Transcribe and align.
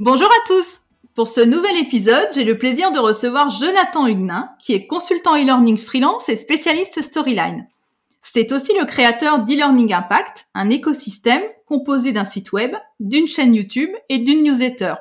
Bonjour 0.00 0.28
à 0.28 0.46
tous 0.46 0.82
Pour 1.16 1.26
ce 1.26 1.40
nouvel 1.40 1.76
épisode, 1.76 2.28
j'ai 2.32 2.44
le 2.44 2.56
plaisir 2.56 2.92
de 2.92 3.00
recevoir 3.00 3.50
Jonathan 3.50 4.06
Huguenin, 4.06 4.50
qui 4.60 4.72
est 4.72 4.86
consultant 4.86 5.34
e-learning 5.34 5.76
freelance 5.76 6.28
et 6.28 6.36
spécialiste 6.36 7.02
storyline. 7.02 7.66
C'est 8.22 8.52
aussi 8.52 8.78
le 8.78 8.86
créateur 8.86 9.40
d'e-learning 9.40 9.92
impact, 9.92 10.46
un 10.54 10.70
écosystème 10.70 11.42
composé 11.66 12.12
d'un 12.12 12.24
site 12.24 12.52
web, 12.52 12.76
d'une 13.00 13.26
chaîne 13.26 13.56
YouTube 13.56 13.90
et 14.08 14.18
d'une 14.18 14.44
newsletter, 14.44 14.94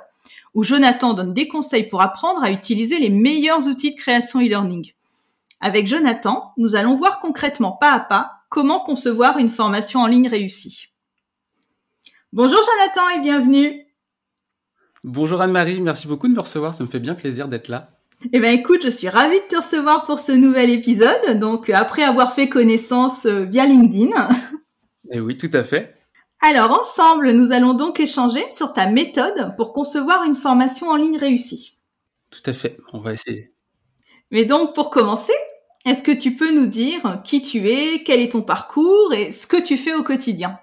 où 0.55 0.63
Jonathan 0.63 1.13
donne 1.13 1.35
des 1.35 1.47
conseils 1.47 1.87
pour 1.87 2.01
apprendre 2.01 2.43
à 2.43 2.49
utiliser 2.49 2.97
les 2.97 3.11
meilleurs 3.11 3.67
outils 3.67 3.93
de 3.93 3.99
création 3.99 4.39
e-learning. 4.39 4.93
Avec 5.61 5.85
Jonathan, 5.85 6.53
nous 6.57 6.75
allons 6.75 6.95
voir 6.95 7.19
concrètement 7.19 7.73
pas 7.73 7.91
à 7.91 7.99
pas 7.99 8.31
comment 8.49 8.79
concevoir 8.79 9.37
une 9.37 9.49
formation 9.49 9.99
en 9.99 10.07
ligne 10.07 10.27
réussie. 10.27 10.87
Bonjour 12.33 12.59
Jonathan 12.63 13.09
et 13.09 13.21
bienvenue. 13.21 13.86
Bonjour 15.09 15.39
Anne-Marie, 15.39 15.79
merci 15.79 16.05
beaucoup 16.05 16.27
de 16.27 16.33
me 16.33 16.39
recevoir, 16.41 16.73
ça 16.73 16.83
me 16.83 16.89
fait 16.89 16.99
bien 16.99 17.15
plaisir 17.15 17.47
d'être 17.47 17.69
là. 17.69 17.91
Eh 18.33 18.41
ben 18.41 18.53
écoute, 18.53 18.81
je 18.83 18.89
suis 18.89 19.07
ravie 19.07 19.39
de 19.39 19.47
te 19.47 19.55
recevoir 19.55 20.03
pour 20.03 20.19
ce 20.19 20.33
nouvel 20.33 20.69
épisode. 20.69 21.39
Donc 21.39 21.69
après 21.69 22.03
avoir 22.03 22.33
fait 22.33 22.49
connaissance 22.49 23.25
euh, 23.25 23.43
via 23.43 23.65
LinkedIn. 23.65 24.11
Eh 25.09 25.21
oui, 25.21 25.37
tout 25.37 25.49
à 25.53 25.63
fait. 25.63 25.95
Alors 26.41 26.77
ensemble, 26.81 27.31
nous 27.31 27.53
allons 27.53 27.73
donc 27.73 28.01
échanger 28.01 28.43
sur 28.51 28.73
ta 28.73 28.87
méthode 28.89 29.55
pour 29.55 29.71
concevoir 29.71 30.25
une 30.25 30.35
formation 30.35 30.89
en 30.89 30.97
ligne 30.97 31.17
réussie. 31.17 31.79
Tout 32.29 32.41
à 32.45 32.51
fait, 32.51 32.77
on 32.91 32.99
va 32.99 33.13
essayer. 33.13 33.53
Mais 34.31 34.43
donc 34.43 34.75
pour 34.75 34.89
commencer, 34.89 35.31
est-ce 35.85 36.03
que 36.03 36.11
tu 36.11 36.35
peux 36.35 36.53
nous 36.53 36.67
dire 36.67 37.21
qui 37.23 37.41
tu 37.41 37.69
es, 37.69 38.03
quel 38.03 38.19
est 38.19 38.33
ton 38.33 38.41
parcours 38.41 39.13
et 39.13 39.31
ce 39.31 39.47
que 39.47 39.55
tu 39.55 39.77
fais 39.77 39.93
au 39.93 40.03
quotidien? 40.03 40.59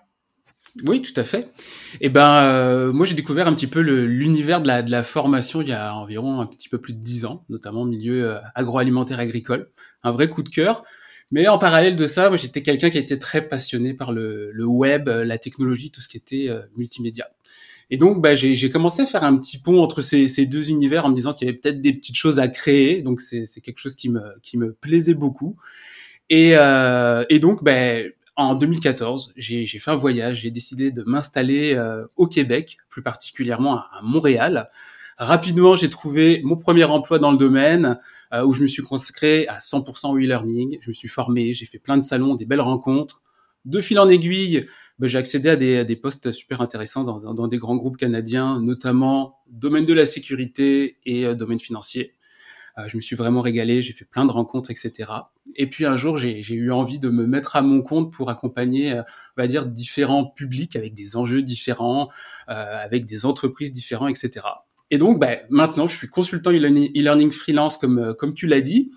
Oui, 0.83 1.03
tout 1.03 1.19
à 1.19 1.23
fait. 1.23 1.53
Et 2.01 2.07
eh 2.07 2.09
ben, 2.09 2.35
euh, 2.43 2.93
moi, 2.93 3.07
j'ai 3.07 3.15
découvert 3.15 3.47
un 3.47 3.55
petit 3.55 3.69
peu 3.69 3.79
l'univers 3.79 4.61
de 4.61 4.67
la, 4.67 4.83
de 4.83 4.91
la 4.91 5.05
formation 5.05 5.63
il 5.63 5.69
y 5.69 5.73
a 5.73 5.95
environ 5.95 6.41
un 6.41 6.47
petit 6.47 6.69
peu 6.69 6.79
plus 6.79 6.93
de 6.93 6.99
dix 6.99 7.25
ans, 7.25 7.45
notamment 7.49 7.83
au 7.83 7.87
milieu 7.87 8.31
euh, 8.31 8.39
agroalimentaire 8.57 9.21
agricole. 9.21 9.71
Un 10.03 10.11
vrai 10.11 10.29
coup 10.29 10.43
de 10.43 10.49
cœur. 10.49 10.83
Mais 11.31 11.47
en 11.47 11.59
parallèle 11.59 11.95
de 11.95 12.07
ça, 12.09 12.29
moi, 12.29 12.37
j'étais 12.37 12.63
quelqu'un 12.63 12.91
qui 12.91 12.99
était 12.99 13.19
très 13.19 13.49
passionné 13.49 13.95
par 13.95 14.13
le, 14.13 14.51
le, 14.53 14.67
web, 14.67 15.09
la 15.09 15.39
technologie, 15.39 15.93
tout 15.93 16.01
ce 16.01 16.09
qui 16.09 16.17
était 16.17 16.49
euh, 16.49 16.63
multimédia. 16.77 17.29
Et 17.91 17.97
donc, 17.97 18.21
bah, 18.21 18.35
j'ai 18.35 18.71
commencé 18.71 19.03
à 19.03 19.07
faire 19.07 19.25
un 19.25 19.37
petit 19.37 19.59
pont 19.59 19.81
entre 19.81 20.03
ces, 20.03 20.27
ces 20.27 20.47
deux 20.47 20.71
univers 20.71 21.05
en 21.05 21.11
me 21.11 21.15
disant 21.15 21.35
qu'il 21.35 21.47
y 21.47 21.51
avait 21.51 21.59
peut-être 21.59 21.81
des 21.81 21.93
petites 21.93 22.17
choses 22.17 22.41
à 22.41 22.49
créer. 22.49 23.03
Donc, 23.03 23.21
c'est 23.21 23.45
quelque 23.61 23.79
chose 23.79 23.95
qui 23.95 24.09
me, 24.09 24.21
qui 24.43 24.59
me 24.59 24.73
plaisait 24.73 25.15
beaucoup. 25.15 25.57
Et, 26.31 26.53
euh, 26.55 27.25
et 27.29 27.39
donc, 27.39 27.63
ben, 27.63 28.11
en 28.37 28.55
2014, 28.55 29.33
j'ai 29.37 29.67
fait 29.67 29.91
un 29.91 29.97
voyage, 29.97 30.41
j'ai 30.41 30.51
décidé 30.51 30.91
de 30.91 31.03
m'installer 31.05 31.75
euh, 31.75 32.07
au 32.17 32.27
Québec, 32.27 32.79
plus 32.91 33.03
particulièrement 33.03 33.79
à, 33.79 34.01
Montréal. 34.03 34.69
Rapidement, 35.19 35.77
j'ai 35.77 35.89
trouvé 35.89 36.41
mon 36.43 36.57
premier 36.57 36.85
emploi 36.85 37.21
dans 37.21 37.31
le 37.31 37.39
domaine 37.39 37.99
euh, 38.33 38.45
où 38.45 38.53
je 38.53 38.63
me 38.63 38.67
suis 38.67 38.83
consacré 38.83 39.47
à 39.47 39.59
100% 39.59 40.11
au 40.11 40.17
e-learning. 40.17 40.79
Je 40.81 40.89
me 40.89 40.95
suis 40.95 41.07
formé, 41.07 41.55
j'ai 41.55 41.67
fait 41.67 41.79
plein 41.79 41.97
de 41.97 42.03
salons, 42.03 42.35
des 42.35 42.45
belles 42.45 42.61
rencontres. 42.61 43.23
De 43.65 43.81
fil 43.81 43.99
en 44.01 44.09
aiguille, 44.09 44.67
ben, 44.99 45.07
j'ai 45.07 45.19
accédé 45.19 45.49
à 45.49 45.57
des, 45.57 45.85
des, 45.85 45.97
postes 45.97 46.33
super 46.33 46.61
intéressants 46.61 47.05
dans, 47.05 47.33
dans, 47.33 47.49
des 47.49 47.59
grands 47.59 47.77
groupes 47.77 47.97
canadiens, 47.97 48.61
notamment 48.61 49.39
domaine 49.49 49.87
de 49.87 49.95
la 49.95 50.07
sécurité 50.07 50.99
et 51.07 51.25
euh, 51.25 51.35
domaine 51.35 51.61
financier. 51.61 52.15
Euh, 52.79 52.85
je 52.89 52.97
me 52.97 53.01
suis 53.01 53.17
vraiment 53.17 53.41
régalé, 53.41 53.83
j'ai 53.83 53.93
fait 53.93 54.05
plein 54.05 54.25
de 54.25 54.33
rencontres, 54.33 54.71
etc. 54.71 55.11
Et 55.57 55.69
puis 55.69 55.87
un 55.87 55.97
jour, 55.97 56.17
j'ai 56.17 56.55
eu 56.55 56.73
envie 56.73 56.99
de 56.99 57.09
me 57.09 57.27
mettre 57.27 57.57
à 57.57 57.63
mon 57.63 57.83
compte 57.83 58.13
pour 58.13 58.31
accompagner, 58.31 58.93
euh, 58.93 59.03
on 59.37 59.43
va 59.43 59.47
dire, 59.47 59.67
différents 59.67 60.25
publics 60.25 60.77
avec 60.77 60.95
des 60.95 61.17
enjeux 61.17 61.43
différents, 61.43 62.09
euh, 62.49 62.85
avec 62.85 63.05
des 63.05 63.25
entreprises 63.27 63.73
différentes, 63.73 64.11
etc. 64.11 64.47
Et 64.91 64.99
donc, 64.99 65.19
bah, 65.19 65.37
maintenant, 65.51 65.87
je 65.87 65.97
suis 65.97 66.09
consultant 66.09 66.51
e-learning 66.51 67.31
freelance, 67.31 67.79
comme 67.79 68.15
comme 68.19 68.35
tu 68.35 68.47
l'as 68.47 68.61
dit. 68.61 68.91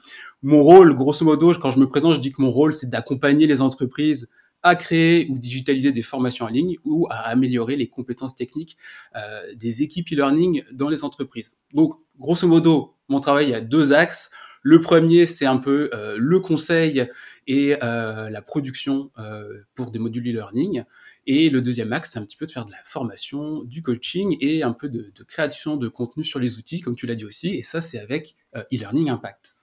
Mon 0.43 0.61
rôle, 0.61 0.95
grosso 0.95 1.25
modo, 1.25 1.53
quand 1.53 1.71
je 1.71 1.79
me 1.79 1.87
présente, 1.87 2.15
je 2.15 2.19
dis 2.19 2.31
que 2.31 2.41
mon 2.41 2.51
rôle, 2.51 2.73
c'est 2.73 2.89
d'accompagner 2.89 3.47
les 3.47 3.61
entreprises 3.61 4.29
à 4.63 4.75
créer 4.75 5.27
ou 5.29 5.37
digitaliser 5.37 5.91
des 5.91 6.01
formations 6.01 6.45
en 6.45 6.49
ligne 6.49 6.75
ou 6.83 7.07
à 7.09 7.27
améliorer 7.27 7.75
les 7.75 7.87
compétences 7.87 8.35
techniques 8.35 8.77
euh, 9.15 9.53
des 9.55 9.83
équipes 9.83 10.07
e-learning 10.11 10.63
dans 10.73 10.89
les 10.89 11.03
entreprises. 11.03 11.57
Donc, 11.73 11.93
grosso 12.19 12.47
modo, 12.47 12.96
mon 13.09 13.19
travail 13.19 13.53
a 13.53 13.61
deux 13.61 13.93
axes. 13.93 14.31
Le 14.63 14.81
premier, 14.81 15.25
c'est 15.25 15.45
un 15.45 15.57
peu 15.57 15.89
euh, 15.93 16.17
le 16.19 16.39
conseil 16.39 17.07
et 17.45 17.77
euh, 17.83 18.29
la 18.29 18.41
production 18.41 19.11
euh, 19.17 19.61
pour 19.75 19.91
des 19.91 19.99
modules 19.99 20.27
e-learning. 20.27 20.83
Et 21.25 21.49
le 21.49 21.61
deuxième 21.61 21.93
axe, 21.93 22.11
c'est 22.11 22.19
un 22.19 22.25
petit 22.25 22.35
peu 22.35 22.45
de 22.45 22.51
faire 22.51 22.65
de 22.65 22.71
la 22.71 22.77
formation, 22.83 23.63
du 23.63 23.81
coaching 23.81 24.35
et 24.41 24.63
un 24.63 24.73
peu 24.73 24.89
de, 24.89 25.11
de 25.15 25.23
création 25.23 25.77
de 25.77 25.87
contenu 25.87 26.23
sur 26.23 26.39
les 26.39 26.57
outils, 26.57 26.81
comme 26.81 26.95
tu 26.95 27.05
l'as 27.05 27.15
dit 27.15 27.25
aussi. 27.25 27.55
Et 27.55 27.61
ça, 27.61 27.79
c'est 27.79 27.99
avec 27.99 28.35
e-learning 28.55 29.09
impact. 29.09 29.55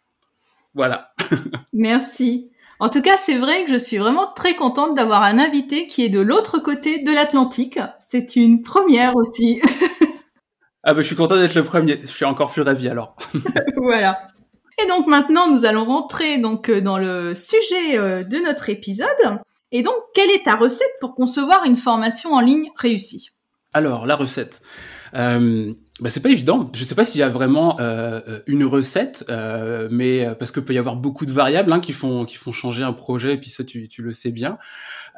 Voilà. 0.75 1.13
Merci. 1.73 2.51
En 2.81 2.89
tout 2.89 3.03
cas, 3.03 3.17
c'est 3.25 3.39
vrai 3.39 3.65
que 3.65 3.73
je 3.73 3.79
suis 3.79 3.99
vraiment 3.99 4.33
très 4.35 4.57
contente 4.57 4.97
d'avoir 4.97 5.23
un 5.23 5.39
invité 5.39 5.87
qui 5.87 6.05
est 6.05 6.09
de 6.09 6.21
l'autre 6.21 6.59
côté 6.59 7.03
de 7.03 7.13
l'Atlantique. 7.13 7.79
C'est 8.01 8.37
une 8.37 8.63
première 8.63 9.17
aussi. 9.17 9.61
ah 10.85 10.93
bah 10.93 11.01
je 11.01 11.07
suis 11.07 11.17
content 11.17 11.37
d'être 11.37 11.55
le 11.55 11.65
premier. 11.65 11.99
Je 12.03 12.07
suis 12.07 12.27
encore 12.27 12.53
plus 12.53 12.63
ravi 12.63 12.89
alors. 12.89 13.17
voilà. 13.77 14.27
Et 14.83 14.87
donc 14.87 15.07
maintenant, 15.07 15.49
nous 15.49 15.65
allons 15.65 15.85
rentrer 15.85 16.39
donc 16.39 16.69
euh, 16.69 16.81
dans 16.81 16.99
le 16.99 17.35
sujet 17.35 17.97
euh, 17.97 18.23
de 18.23 18.39
notre 18.39 18.69
épisode. 18.69 19.09
Et 19.73 19.83
donc, 19.83 19.95
quelle 20.15 20.31
est 20.31 20.45
ta 20.45 20.57
recette 20.57 20.93
pour 21.01 21.15
concevoir 21.15 21.65
une 21.65 21.77
formation 21.77 22.33
en 22.33 22.41
ligne 22.41 22.71
réussie? 22.77 23.31
Alors, 23.73 24.07
la 24.07 24.15
recette. 24.15 24.63
Euh, 25.15 25.73
bah, 26.01 26.11
c'est 26.11 26.21
pas 26.21 26.31
évident. 26.31 26.71
Je 26.75 26.83
sais 26.83 26.97
pas 26.97 27.05
s'il 27.05 27.21
y 27.21 27.23
a 27.23 27.29
vraiment 27.29 27.79
euh, 27.79 28.21
euh 28.27 28.41
une 28.49 28.65
recette, 28.65 29.25
euh, 29.29 29.87
mais 29.93 30.27
euh, 30.27 30.35
parce 30.35 30.51
que 30.51 30.59
peut 30.59 30.75
y 30.75 30.79
avoir 30.79 30.97
beaucoup 30.97 31.25
de 31.25 31.31
variables 31.31 31.73
hein, 31.73 31.79
qui 31.79 31.93
font 31.93 32.25
qui 32.25 32.35
font 32.35 32.51
changer 32.51 32.83
un 32.83 32.93
projet. 32.93 33.35
Et 33.35 33.37
puis 33.37 33.49
ça, 33.49 33.63
tu, 33.63 33.87
tu 33.87 34.03
le 34.03 34.13
sais 34.13 34.33
bien. 34.33 34.59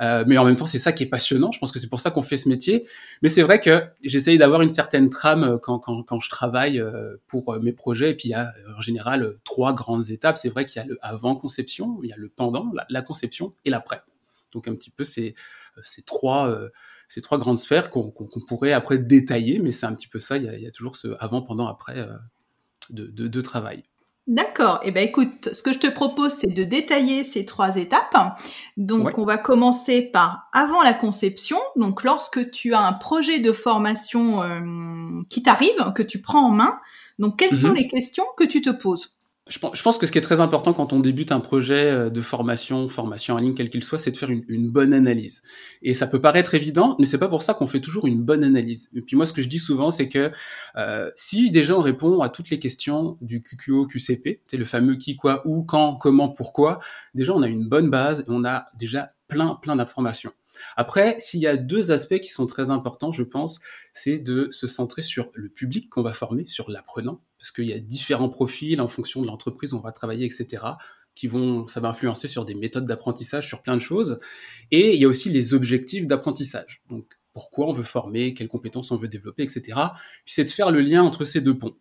Euh, 0.02 0.24
mais 0.26 0.36
en 0.36 0.44
même 0.44 0.56
temps, 0.56 0.66
c'est 0.66 0.78
ça 0.78 0.92
qui 0.92 1.04
est 1.04 1.08
passionnant. 1.08 1.50
Je 1.50 1.58
pense 1.60 1.72
que 1.72 1.78
c'est 1.78 1.88
pour 1.88 2.00
ça 2.00 2.10
qu'on 2.10 2.20
fait 2.20 2.36
ce 2.36 2.50
métier. 2.50 2.86
Mais 3.22 3.30
c'est 3.30 3.40
vrai 3.40 3.58
que 3.58 3.84
j'essaye 4.02 4.36
d'avoir 4.36 4.60
une 4.60 4.68
certaine 4.68 5.08
trame 5.08 5.58
quand 5.62 5.78
quand, 5.78 6.02
quand 6.02 6.20
je 6.20 6.28
travaille 6.28 6.82
pour 7.26 7.58
mes 7.58 7.72
projets. 7.72 8.10
Et 8.10 8.14
puis 8.14 8.28
il 8.28 8.32
y 8.32 8.34
a 8.34 8.52
en 8.76 8.82
général 8.82 9.36
trois 9.44 9.72
grandes 9.72 10.10
étapes. 10.10 10.36
C'est 10.36 10.50
vrai 10.50 10.66
qu'il 10.66 10.82
y 10.82 10.84
a 10.84 10.86
le 10.86 10.98
avant 11.00 11.36
conception, 11.36 12.00
il 12.02 12.10
y 12.10 12.12
a 12.12 12.16
le 12.18 12.28
pendant, 12.28 12.70
la, 12.90 13.00
conception 13.00 13.54
et 13.64 13.70
l'après. 13.70 14.02
Donc 14.52 14.68
un 14.68 14.74
petit 14.74 14.90
peu 14.90 15.04
ces 15.04 15.34
ces 15.82 16.02
trois 16.02 16.54
ces 17.08 17.22
trois 17.22 17.38
grandes 17.38 17.58
sphères 17.58 17.90
qu'on 17.90 18.12
pourrait 18.48 18.72
après 18.72 18.98
détailler, 18.98 19.58
mais 19.58 19.72
c'est 19.72 19.86
un 19.86 19.94
petit 19.94 20.08
peu 20.08 20.20
ça, 20.20 20.36
il 20.36 20.44
y 20.44 20.66
a, 20.66 20.70
toujours 20.70 20.96
ce 20.96 21.08
avant, 21.18 21.42
pendant, 21.42 21.66
après 21.66 21.98
euh, 21.98 22.16
de, 22.90 23.06
de, 23.06 23.40
travail. 23.40 23.84
D'accord. 24.26 24.80
Eh 24.82 24.90
ben 24.90 25.06
écoute, 25.06 25.50
ce 25.52 25.62
que 25.62 25.72
je 25.72 25.78
te 25.78 25.86
propose, 25.86 26.32
c'est 26.40 26.52
de 26.52 26.64
détailler 26.64 27.22
ces 27.22 27.44
trois 27.44 27.76
étapes. 27.76 28.16
Donc, 28.76 29.18
on 29.18 29.24
va 29.24 29.38
commencer 29.38 30.02
par 30.02 30.48
avant 30.52 30.82
la 30.82 30.94
conception. 30.94 31.58
Donc, 31.76 32.02
lorsque 32.02 32.50
tu 32.50 32.74
as 32.74 32.80
un 32.80 32.92
projet 32.92 33.38
de 33.38 33.52
formation 33.52 34.42
euh, 34.42 35.22
qui 35.30 35.44
t'arrive, 35.44 35.92
que 35.94 36.02
tu 36.02 36.20
prends 36.20 36.44
en 36.44 36.50
main, 36.50 36.80
donc 37.20 37.38
quelles 37.38 37.54
sont 37.54 37.68
mhm. 37.68 37.76
les 37.76 37.86
questions 37.86 38.24
que 38.36 38.44
tu 38.44 38.60
te 38.60 38.70
poses? 38.70 39.16
Je 39.48 39.58
pense, 39.60 39.96
que 39.96 40.06
ce 40.06 40.12
qui 40.12 40.18
est 40.18 40.22
très 40.22 40.40
important 40.40 40.72
quand 40.72 40.92
on 40.92 40.98
débute 40.98 41.30
un 41.30 41.38
projet 41.38 41.90
euh, 41.90 42.10
de 42.10 42.20
formation, 42.20 42.88
formation 42.88 43.36
en 43.36 43.38
ligne, 43.38 43.54
quel 43.54 43.70
qu'il 43.70 43.84
soit, 43.84 43.98
c'est 43.98 44.10
de 44.10 44.16
faire 44.16 44.30
une, 44.30 44.68
bonne 44.68 44.92
analyse. 44.92 45.42
Et 45.82 45.94
ça 45.94 46.08
peut 46.08 46.20
paraître 46.20 46.54
évident, 46.54 46.96
mais 46.98 47.06
c'est 47.06 47.18
pas 47.18 47.28
pour 47.28 47.42
ça 47.42 47.54
qu'on 47.54 47.68
fait 47.68 47.80
toujours 47.80 48.08
une 48.08 48.20
bonne 48.22 48.42
analyse. 48.42 48.90
Et 48.94 49.02
puis 49.02 49.14
moi, 49.14 49.24
ce 49.24 49.32
que 49.32 49.42
je 49.42 49.48
dis 49.48 49.60
souvent, 49.60 49.92
c'est 49.92 50.08
que 50.08 50.32
euh, 50.76 51.10
si 51.14 51.52
déjà 51.52 51.76
on 51.76 51.80
répond 51.80 52.20
à 52.22 52.28
toutes 52.28 52.50
les 52.50 52.58
questions 52.58 53.18
du 53.20 53.40
QQO, 53.40 53.86
QCP, 53.86 54.40
c'est 54.48 54.56
le 54.56 54.64
fameux 54.64 54.96
qui, 54.96 55.14
quoi, 55.14 55.42
où, 55.46 55.62
quand, 55.62 55.94
comment, 55.94 56.28
pourquoi, 56.28 56.80
déjà 57.14 57.32
on 57.32 57.42
a 57.42 57.48
une 57.48 57.68
bonne 57.68 57.88
base 57.88 58.20
et 58.22 58.24
on 58.28 58.44
a 58.44 58.66
déjà 58.76 59.10
plein, 59.28 59.54
plein 59.54 59.76
d'informations. 59.76 60.32
Après, 60.76 61.16
s'il 61.18 61.40
y 61.40 61.46
a 61.46 61.56
deux 61.56 61.90
aspects 61.90 62.18
qui 62.18 62.30
sont 62.30 62.46
très 62.46 62.70
importants, 62.70 63.12
je 63.12 63.22
pense, 63.22 63.60
c'est 63.92 64.18
de 64.18 64.48
se 64.50 64.66
centrer 64.66 65.02
sur 65.02 65.30
le 65.34 65.48
public 65.48 65.88
qu'on 65.88 66.02
va 66.02 66.12
former, 66.12 66.46
sur 66.46 66.70
l'apprenant, 66.70 67.22
parce 67.38 67.50
qu'il 67.50 67.66
y 67.66 67.72
a 67.72 67.78
différents 67.78 68.28
profils 68.28 68.80
en 68.80 68.88
fonction 68.88 69.22
de 69.22 69.26
l'entreprise 69.26 69.72
où 69.72 69.78
on 69.78 69.80
va 69.80 69.92
travailler, 69.92 70.26
etc., 70.26 70.64
qui 71.14 71.28
vont, 71.28 71.66
ça 71.66 71.80
va 71.80 71.88
influencer 71.88 72.28
sur 72.28 72.44
des 72.44 72.54
méthodes 72.54 72.84
d'apprentissage, 72.84 73.48
sur 73.48 73.62
plein 73.62 73.74
de 73.74 73.80
choses. 73.80 74.20
Et 74.70 74.94
il 74.94 75.00
y 75.00 75.06
a 75.06 75.08
aussi 75.08 75.30
les 75.30 75.54
objectifs 75.54 76.06
d'apprentissage. 76.06 76.82
Donc, 76.90 77.06
pourquoi 77.32 77.68
on 77.68 77.72
veut 77.72 77.82
former, 77.82 78.34
quelles 78.34 78.48
compétences 78.48 78.90
on 78.90 78.96
veut 78.96 79.08
développer, 79.08 79.42
etc. 79.42 79.62
Puis 80.24 80.34
c'est 80.34 80.44
de 80.44 80.50
faire 80.50 80.70
le 80.70 80.80
lien 80.80 81.02
entre 81.02 81.24
ces 81.24 81.40
deux 81.40 81.58
ponts. 81.58 81.76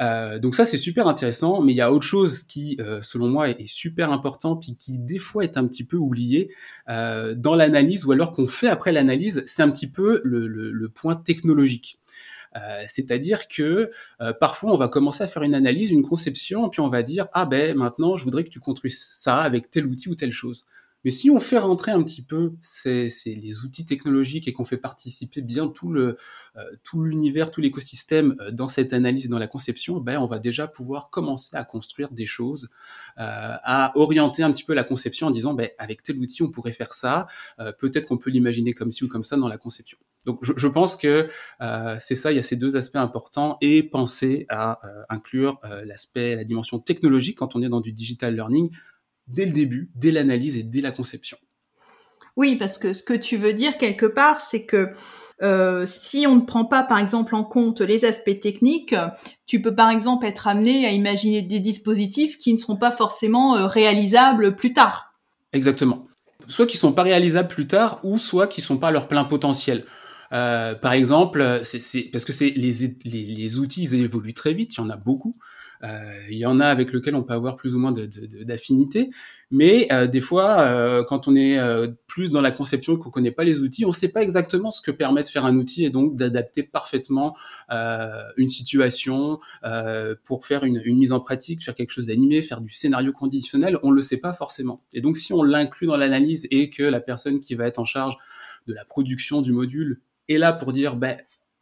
Euh, 0.00 0.38
donc 0.38 0.54
ça 0.54 0.64
c'est 0.64 0.78
super 0.78 1.06
intéressant, 1.06 1.62
mais 1.62 1.72
il 1.72 1.76
y 1.76 1.80
a 1.80 1.92
autre 1.92 2.06
chose 2.06 2.42
qui, 2.42 2.76
euh, 2.80 3.00
selon 3.02 3.28
moi, 3.28 3.50
est, 3.50 3.66
super 3.66 4.10
important, 4.12 4.56
puis 4.56 4.76
qui 4.76 4.98
des 4.98 5.18
fois 5.18 5.44
est 5.44 5.56
un 5.56 5.66
petit 5.66 5.84
peu 5.84 5.96
oublié 5.96 6.50
euh, 6.88 7.34
dans 7.34 7.54
l'analyse 7.54 8.04
ou 8.04 8.12
alors 8.12 8.32
qu'on 8.32 8.46
fait 8.46 8.68
après 8.68 8.92
l'analyse, 8.92 9.42
c'est 9.46 9.62
un 9.62 9.70
petit 9.70 9.86
peu 9.88 10.20
le, 10.24 10.88
point 10.94 11.16
technologique. 11.16 11.98
C'est-à-dire 12.86 13.48
que 13.48 13.90
parfois 14.38 14.72
on 14.72 14.76
va 14.76 14.86
commencer 14.86 15.24
à 15.24 15.26
faire 15.26 15.42
une 15.42 15.54
analyse, 15.54 15.90
une 15.90 16.02
conception, 16.02 16.68
puis 16.68 16.80
on 16.80 16.88
va 16.88 17.02
dire 17.02 17.26
ah 17.32 17.46
ben 17.46 17.76
maintenant 17.76 18.14
je 18.14 18.22
voudrais 18.22 18.44
que 18.44 18.48
tu 18.48 18.60
construises 18.60 19.02
ça 19.16 19.38
avec 19.38 19.70
tel 19.70 19.86
outil 19.86 20.08
ou 20.08 20.14
telle 20.14 20.30
chose. 20.30 20.64
Mais 21.04 21.10
si 21.10 21.30
on 21.30 21.40
fait 21.40 21.58
rentrer 21.58 21.92
un 21.92 22.02
petit 22.02 22.22
peu 22.22 22.54
ces, 22.60 23.10
les 23.26 23.64
outils 23.64 23.84
technologiques 23.84 24.48
et 24.48 24.52
qu'on 24.52 24.64
fait 24.64 24.78
participer 24.78 25.42
bien 25.42 25.68
tout 25.68 25.92
le 25.92 26.16
euh, 26.56 26.62
tout 26.84 27.02
l'univers, 27.02 27.50
tout 27.50 27.60
l'écosystème 27.60 28.36
euh, 28.40 28.52
dans 28.52 28.68
cette 28.68 28.92
analyse, 28.92 29.28
dans 29.28 29.40
la 29.40 29.48
conception, 29.48 29.98
ben 29.98 30.18
on 30.18 30.26
va 30.26 30.38
déjà 30.38 30.68
pouvoir 30.68 31.10
commencer 31.10 31.56
à 31.56 31.64
construire 31.64 32.12
des 32.12 32.26
choses, 32.26 32.68
euh, 33.18 33.56
à 33.64 33.92
orienter 33.96 34.44
un 34.44 34.52
petit 34.52 34.62
peu 34.62 34.72
la 34.72 34.84
conception 34.84 35.26
en 35.26 35.30
disant 35.32 35.52
ben 35.52 35.70
avec 35.78 36.04
tel 36.04 36.16
outil 36.18 36.44
on 36.44 36.50
pourrait 36.50 36.72
faire 36.72 36.94
ça, 36.94 37.26
peut-être 37.78 38.06
qu'on 38.06 38.18
peut 38.18 38.30
l'imaginer 38.30 38.72
comme 38.72 38.92
ci 38.92 39.04
ou 39.04 39.08
comme 39.08 39.24
ça 39.24 39.36
dans 39.36 39.48
la 39.48 39.58
conception. 39.58 39.98
Donc 40.26 40.38
je, 40.42 40.52
je 40.56 40.68
pense 40.68 40.96
que 40.96 41.28
c'est 41.98 42.14
ça, 42.14 42.32
il 42.32 42.36
y 42.36 42.38
a 42.38 42.42
ces 42.42 42.56
deux 42.56 42.76
aspects 42.76 42.96
importants 42.96 43.58
et 43.60 43.82
penser 43.82 44.46
à 44.48 44.80
inclure 45.08 45.60
l'aspect, 45.84 46.36
la 46.36 46.44
dimension 46.44 46.78
technologique 46.78 47.38
quand 47.38 47.56
on 47.56 47.62
est 47.62 47.68
dans 47.68 47.80
du 47.80 47.92
digital 47.92 48.34
learning 48.34 48.70
dès 49.26 49.46
le 49.46 49.52
début, 49.52 49.90
dès 49.94 50.10
l'analyse 50.10 50.56
et 50.56 50.62
dès 50.62 50.80
la 50.80 50.90
conception. 50.90 51.38
Oui, 52.36 52.56
parce 52.56 52.78
que 52.78 52.92
ce 52.92 53.02
que 53.02 53.14
tu 53.14 53.36
veux 53.36 53.52
dire 53.52 53.78
quelque 53.78 54.06
part, 54.06 54.40
c'est 54.40 54.64
que 54.64 54.92
euh, 55.42 55.86
si 55.86 56.26
on 56.26 56.36
ne 56.36 56.40
prend 56.40 56.64
pas, 56.64 56.82
par 56.82 56.98
exemple, 56.98 57.34
en 57.34 57.44
compte 57.44 57.80
les 57.80 58.04
aspects 58.04 58.40
techniques, 58.40 58.94
tu 59.46 59.62
peux, 59.62 59.74
par 59.74 59.90
exemple, 59.90 60.26
être 60.26 60.48
amené 60.48 60.86
à 60.86 60.90
imaginer 60.90 61.42
des 61.42 61.60
dispositifs 61.60 62.38
qui 62.38 62.52
ne 62.52 62.58
seront 62.58 62.76
pas 62.76 62.90
forcément 62.90 63.56
euh, 63.56 63.66
réalisables 63.66 64.56
plus 64.56 64.72
tard. 64.72 65.14
Exactement. 65.52 66.06
Soit 66.48 66.66
qui 66.66 66.76
sont 66.76 66.92
pas 66.92 67.02
réalisables 67.02 67.48
plus 67.48 67.66
tard, 67.66 68.00
ou 68.02 68.18
soit 68.18 68.48
qui 68.48 68.60
sont 68.60 68.78
pas 68.78 68.88
à 68.88 68.90
leur 68.90 69.08
plein 69.08 69.24
potentiel. 69.24 69.84
Euh, 70.34 70.74
par 70.74 70.92
exemple, 70.92 71.60
c'est 71.62 72.10
parce 72.12 72.24
que 72.24 72.32
c'est 72.32 72.50
les, 72.50 72.72
les, 73.04 73.24
les, 73.24 73.58
outils 73.58 73.84
ils 73.84 73.94
évoluent 73.94 74.34
très 74.34 74.52
vite, 74.52 74.74
il 74.74 74.78
y 74.78 74.80
en 74.80 74.90
a 74.90 74.96
beaucoup. 74.96 75.36
Euh, 75.84 76.26
il 76.30 76.38
y 76.38 76.46
en 76.46 76.60
a 76.60 76.66
avec 76.66 76.92
lequel 76.92 77.14
on 77.14 77.22
peut 77.22 77.34
avoir 77.34 77.56
plus 77.56 77.74
ou 77.74 77.78
moins 77.78 77.92
d'affinité, 77.92 79.10
mais 79.50 79.88
euh, 79.92 80.06
des 80.06 80.20
fois, 80.20 80.60
euh, 80.60 81.04
quand 81.04 81.28
on 81.28 81.36
est 81.36 81.58
plus 82.06 82.30
dans 82.30 82.40
la 82.40 82.50
conception, 82.50 82.96
qu'on 82.96 83.10
connaît 83.10 83.30
pas 83.30 83.44
les 83.44 83.60
outils, 83.60 83.84
on 83.84 83.92
sait 83.92 84.08
pas 84.08 84.22
exactement 84.22 84.70
ce 84.70 84.80
que 84.80 84.90
permet 84.90 85.22
de 85.22 85.28
faire 85.28 85.44
un 85.44 85.56
outil 85.56 85.84
et 85.84 85.90
donc 85.90 86.14
d'adapter 86.14 86.62
parfaitement 86.62 87.36
une 87.70 88.48
situation 88.48 89.38
pour 90.24 90.46
faire 90.46 90.64
une, 90.64 90.80
une, 90.84 90.98
mise 90.98 91.12
en 91.12 91.20
pratique, 91.20 91.62
faire 91.62 91.74
quelque 91.74 91.90
chose 91.90 92.06
d'animé, 92.06 92.40
faire 92.42 92.60
du 92.60 92.70
scénario 92.70 93.12
conditionnel. 93.12 93.78
On 93.82 93.90
le 93.90 94.02
sait 94.02 94.16
pas 94.16 94.32
forcément. 94.32 94.82
Et 94.92 95.00
donc, 95.00 95.16
si 95.16 95.32
on 95.32 95.42
l'inclut 95.42 95.86
dans 95.86 95.96
l'analyse 95.96 96.46
et 96.50 96.70
que 96.70 96.82
la 96.82 97.00
personne 97.00 97.40
qui 97.40 97.54
va 97.54 97.66
être 97.66 97.78
en 97.78 97.84
charge 97.84 98.16
de 98.66 98.72
la 98.72 98.84
production 98.84 99.42
du 99.42 99.52
module 99.52 100.00
est 100.28 100.38
là 100.38 100.52
pour 100.52 100.72
dire, 100.72 100.96
ben 100.96 101.16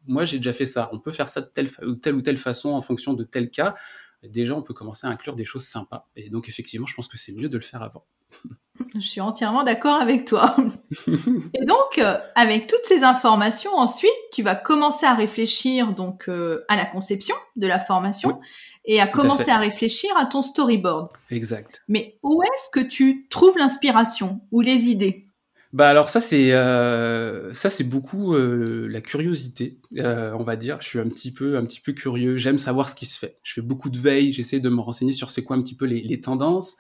moi 0.07 0.25
j'ai 0.25 0.39
déjà 0.39 0.53
fait 0.53 0.67
ça, 0.67 0.89
on 0.93 0.99
peut 0.99 1.13
faire 1.13 1.29
ça 1.29 1.41
de 1.41 1.47
telle, 1.47 1.71
telle 2.01 2.15
ou 2.15 2.23
telle 2.23 2.37
façon 2.37 2.71
en 2.71 2.83
fonction 2.83 3.15
de 3.15 3.25
tel 3.25 3.51
cas, 3.51 3.75
déjà 4.23 4.55
on 4.55 4.63
peut 4.63 4.75
commencer 4.75 5.07
à 5.07 5.11
inclure 5.11 5.37
des 5.37 5.45
choses 5.45 5.65
sympas. 5.65 6.09
Et 6.17 6.31
donc 6.31 6.49
effectivement, 6.49 6.87
je 6.87 6.95
pense 6.95 7.09
que 7.09 7.19
c'est 7.19 7.33
mieux 7.33 7.49
de 7.49 7.57
le 7.57 7.63
faire 7.63 7.83
avant. 7.83 8.05
Je 8.95 9.01
suis 9.01 9.21
entièrement 9.21 9.63
d'accord 9.65 10.01
avec 10.01 10.27
toi. 10.27 10.57
et 11.07 11.65
donc, 11.65 11.99
euh, 11.99 12.19
avec 12.35 12.67
toutes 12.67 12.85
ces 12.85 13.05
informations, 13.05 13.75
ensuite, 13.75 14.11
tu 14.33 14.43
vas 14.43 14.55
commencer 14.55 15.07
à 15.07 15.15
réfléchir 15.15 15.95
donc 15.95 16.29
euh, 16.29 16.65
à 16.69 16.77
la 16.77 16.85
conception 16.85 17.37
de 17.57 17.67
la 17.67 17.79
formation 17.79 18.41
et 18.85 19.01
à 19.01 19.07
commencer 19.07 19.51
à, 19.51 19.57
à 19.57 19.59
réfléchir 19.59 20.11
à 20.17 20.27
ton 20.27 20.43
storyboard. 20.43 21.11
Exact. 21.31 21.85
Mais 21.89 22.19
où 22.23 22.43
est-ce 22.43 22.71
que 22.71 22.85
tu 22.85 23.29
trouves 23.29 23.57
l'inspiration 23.57 24.41
ou 24.51 24.61
les 24.61 24.87
idées? 24.87 25.29
Bah 25.73 25.89
alors 25.89 26.11
ça 26.11 26.21
c'est 26.21 26.53
euh, 26.53 27.55
ça 27.55 27.71
c'est 27.71 27.85
beaucoup 27.85 28.35
euh, 28.35 28.87
la 28.89 29.01
curiosité, 29.01 29.79
euh, 29.99 30.33
on 30.39 30.43
va 30.45 30.57
dire. 30.57 30.77
Je 30.83 30.89
suis 30.89 30.99
un 30.99 31.09
petit 31.09 31.33
peu 31.33 31.57
un 31.57 31.65
petit 31.65 31.81
peu 31.81 31.93
curieux. 31.93 32.37
J'aime 32.37 32.59
savoir 32.59 32.91
ce 32.91 32.95
qui 32.95 33.07
se 33.07 33.19
fait. 33.19 33.39
Je 33.43 33.55
fais 33.55 33.63
beaucoup 33.63 33.89
de 33.89 33.99
veille. 33.99 34.33
J'essaie 34.33 34.61
de 34.61 34.69
me 34.69 34.81
renseigner 34.81 35.13
sur 35.13 35.31
c'est 35.31 35.43
quoi 35.43 35.57
un 35.57 35.63
petit 35.63 35.75
peu 35.75 35.87
les, 35.87 36.03
les 36.03 36.21
tendances, 36.21 36.77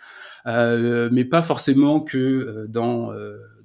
euh, 0.46 1.08
mais 1.10 1.24
pas 1.24 1.40
forcément 1.42 2.00
que 2.00 2.18
euh, 2.18 2.66
dans 2.68 3.12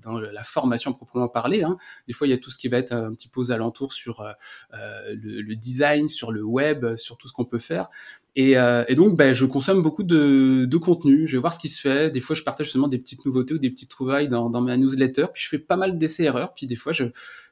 la 0.08 0.44
formation 0.44 0.94
proprement 0.94 1.28
parlée. 1.28 1.64
Hein. 1.64 1.78
Des 2.08 2.14
fois, 2.14 2.28
il 2.28 2.32
y 2.32 2.34
a 2.34 2.38
tout 2.38 2.52
ce 2.52 2.58
qui 2.58 2.68
va 2.68 2.78
être 2.78 2.94
un 2.94 3.14
petit 3.14 3.28
peu 3.28 3.40
aux 3.40 3.52
alentours 3.52 3.94
sur 3.94 4.24
le, 4.74 5.42
le, 5.42 5.56
design, 5.56 6.10
sur 6.10 6.32
le 6.32 6.44
web, 6.44 6.96
sur 6.96 7.18
tout 7.18 7.28
ce 7.28 7.34
qu'on 7.34 7.46
peut 7.46 7.60
faire. 7.60 7.90
Et, 8.38 8.56
euh, 8.56 8.86
et, 8.88 8.94
donc, 8.94 9.18
ben, 9.18 9.34
je 9.34 9.46
consomme 9.46 9.82
beaucoup 9.82 10.04
de, 10.04 10.66
de, 10.66 10.78
contenu. 10.78 11.26
Je 11.26 11.38
vais 11.38 11.42
voir 11.42 11.54
ce 11.54 11.58
qui 11.58 11.70
se 11.70 11.82
fait. 11.82 12.12
Des 12.12 12.20
fois, 12.20 12.36
je 12.36 12.44
partage 12.44 12.68
justement 12.68 12.88
des 12.88 13.00
petites 13.00 13.26
nouveautés 13.26 13.56
ou 13.56 13.58
des 13.58 13.72
petites 13.72 13.90
trouvailles 13.90 14.30
dans, 14.30 14.52
dans 14.52 14.62
ma 14.62 14.78
newsletter. 14.78 15.26
Puis, 15.34 15.42
je 15.42 15.50
fais 15.50 15.58
pas 15.58 15.76
mal 15.76 15.98
d'essais-erreurs. 15.98 16.54
Puis, 16.54 16.68
des 16.68 16.76
fois, 16.76 16.94
je, 16.94 17.06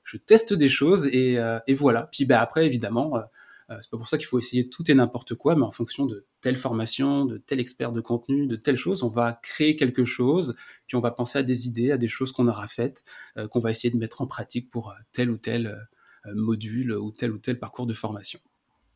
je 0.03 0.17
teste 0.17 0.53
des 0.53 0.69
choses 0.69 1.07
et, 1.07 1.39
euh, 1.39 1.57
et 1.65 1.73
voilà. 1.73 2.07
Puis, 2.11 2.25
ben, 2.25 2.37
après, 2.37 2.67
évidemment, 2.67 3.15
euh, 3.15 3.19
euh, 3.19 3.25
c'est 3.69 3.89
pas 3.89 3.97
pour 3.97 4.07
ça 4.07 4.17
qu'il 4.17 4.27
faut 4.27 4.39
essayer 4.39 4.69
tout 4.69 4.89
et 4.89 4.93
n'importe 4.93 5.35
quoi, 5.35 5.55
mais 5.55 5.63
en 5.63 5.71
fonction 5.71 6.05
de 6.05 6.25
telle 6.41 6.55
formation, 6.55 7.25
de 7.25 7.37
tel 7.37 7.59
expert 7.59 7.91
de 7.91 8.01
contenu, 8.01 8.47
de 8.47 8.55
telle 8.55 8.75
chose, 8.75 9.03
on 9.03 9.09
va 9.09 9.39
créer 9.41 9.75
quelque 9.75 10.05
chose. 10.05 10.55
Puis, 10.87 10.95
on 10.95 11.01
va 11.01 11.11
penser 11.11 11.39
à 11.39 11.43
des 11.43 11.67
idées, 11.67 11.91
à 11.91 11.97
des 11.97 12.07
choses 12.07 12.31
qu'on 12.31 12.47
aura 12.47 12.67
faites, 12.67 13.03
euh, 13.37 13.47
qu'on 13.47 13.59
va 13.59 13.71
essayer 13.71 13.89
de 13.89 13.97
mettre 13.97 14.21
en 14.21 14.27
pratique 14.27 14.69
pour 14.69 14.93
tel 15.11 15.29
ou 15.29 15.37
tel 15.37 15.87
module 16.33 16.93
ou 16.93 17.11
tel 17.11 17.31
ou 17.31 17.37
tel 17.37 17.59
parcours 17.59 17.85
de 17.85 17.93
formation. 17.93 18.39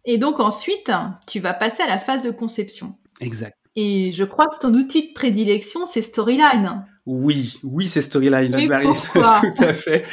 Et 0.05 0.17
donc 0.17 0.39
ensuite, 0.39 0.91
tu 1.27 1.39
vas 1.39 1.53
passer 1.53 1.83
à 1.83 1.87
la 1.87 1.99
phase 1.99 2.23
de 2.23 2.31
conception. 2.31 2.97
Exact. 3.21 3.57
Et 3.75 4.11
je 4.11 4.23
crois 4.23 4.47
que 4.47 4.59
ton 4.59 4.73
outil 4.73 5.09
de 5.09 5.13
prédilection, 5.13 5.85
c'est 5.85 6.01
Storyline. 6.01 6.85
Oui, 7.05 7.59
oui, 7.63 7.87
c'est 7.87 8.01
Storyline, 8.01 8.53
Et 8.59 8.67
Marie. 8.67 8.85
pourquoi? 8.93 9.41
Tout 9.41 9.63
à 9.63 9.73
fait. 9.73 10.05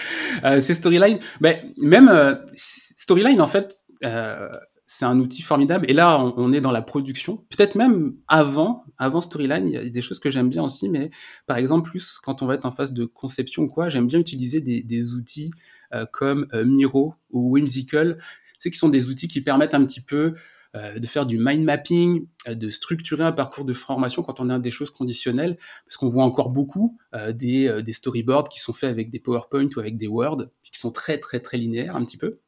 Euh, 0.44 0.60
c'est 0.60 0.74
Storyline. 0.74 1.18
Mais 1.40 1.64
même 1.78 2.08
euh, 2.08 2.34
Storyline, 2.54 3.40
en 3.40 3.46
fait, 3.46 3.84
euh, 4.04 4.50
c'est 4.86 5.04
un 5.04 5.18
outil 5.18 5.42
formidable. 5.42 5.84
Et 5.88 5.92
là, 5.92 6.20
on, 6.36 6.52
est 6.52 6.60
dans 6.60 6.70
la 6.70 6.82
production. 6.82 7.38
Peut-être 7.50 7.74
même 7.74 8.14
avant, 8.28 8.84
avant 8.98 9.20
Storyline, 9.20 9.66
il 9.66 9.74
y 9.74 9.76
a 9.76 9.88
des 9.88 10.02
choses 10.02 10.20
que 10.20 10.30
j'aime 10.30 10.48
bien 10.48 10.62
aussi. 10.62 10.88
Mais 10.88 11.10
par 11.46 11.56
exemple, 11.56 11.90
plus 11.90 12.18
quand 12.22 12.42
on 12.42 12.46
va 12.46 12.54
être 12.54 12.66
en 12.66 12.72
phase 12.72 12.92
de 12.92 13.04
conception 13.04 13.64
ou 13.64 13.68
quoi, 13.68 13.88
j'aime 13.88 14.06
bien 14.06 14.20
utiliser 14.20 14.60
des, 14.60 14.82
des 14.82 15.14
outils 15.14 15.50
euh, 15.92 16.06
comme 16.10 16.46
euh, 16.52 16.64
Miro 16.64 17.14
ou 17.30 17.52
Whimsical 17.52 18.18
c'est 18.58 18.70
qui 18.70 18.78
sont 18.78 18.88
des 18.88 19.08
outils 19.08 19.28
qui 19.28 19.40
permettent 19.40 19.74
un 19.74 19.84
petit 19.84 20.00
peu 20.00 20.34
euh, 20.74 20.98
de 20.98 21.06
faire 21.06 21.26
du 21.26 21.38
mind 21.38 21.64
mapping, 21.64 22.26
euh, 22.48 22.54
de 22.54 22.68
structurer 22.70 23.24
un 23.24 23.32
parcours 23.32 23.64
de 23.64 23.72
formation 23.72 24.22
quand 24.22 24.40
on 24.40 24.50
a 24.50 24.58
des 24.58 24.70
choses 24.70 24.90
conditionnelles, 24.90 25.56
parce 25.84 25.96
qu'on 25.96 26.08
voit 26.08 26.24
encore 26.24 26.50
beaucoup 26.50 26.98
euh, 27.14 27.32
des, 27.32 27.82
des 27.82 27.92
storyboards 27.92 28.48
qui 28.48 28.60
sont 28.60 28.72
faits 28.72 28.90
avec 28.90 29.10
des 29.10 29.20
PowerPoint 29.20 29.68
ou 29.76 29.80
avec 29.80 29.96
des 29.96 30.06
Word, 30.06 30.48
qui 30.62 30.78
sont 30.78 30.90
très 30.90 31.18
très 31.18 31.40
très 31.40 31.56
linéaires 31.56 31.96
un 31.96 32.04
petit 32.04 32.18
peu. 32.18 32.40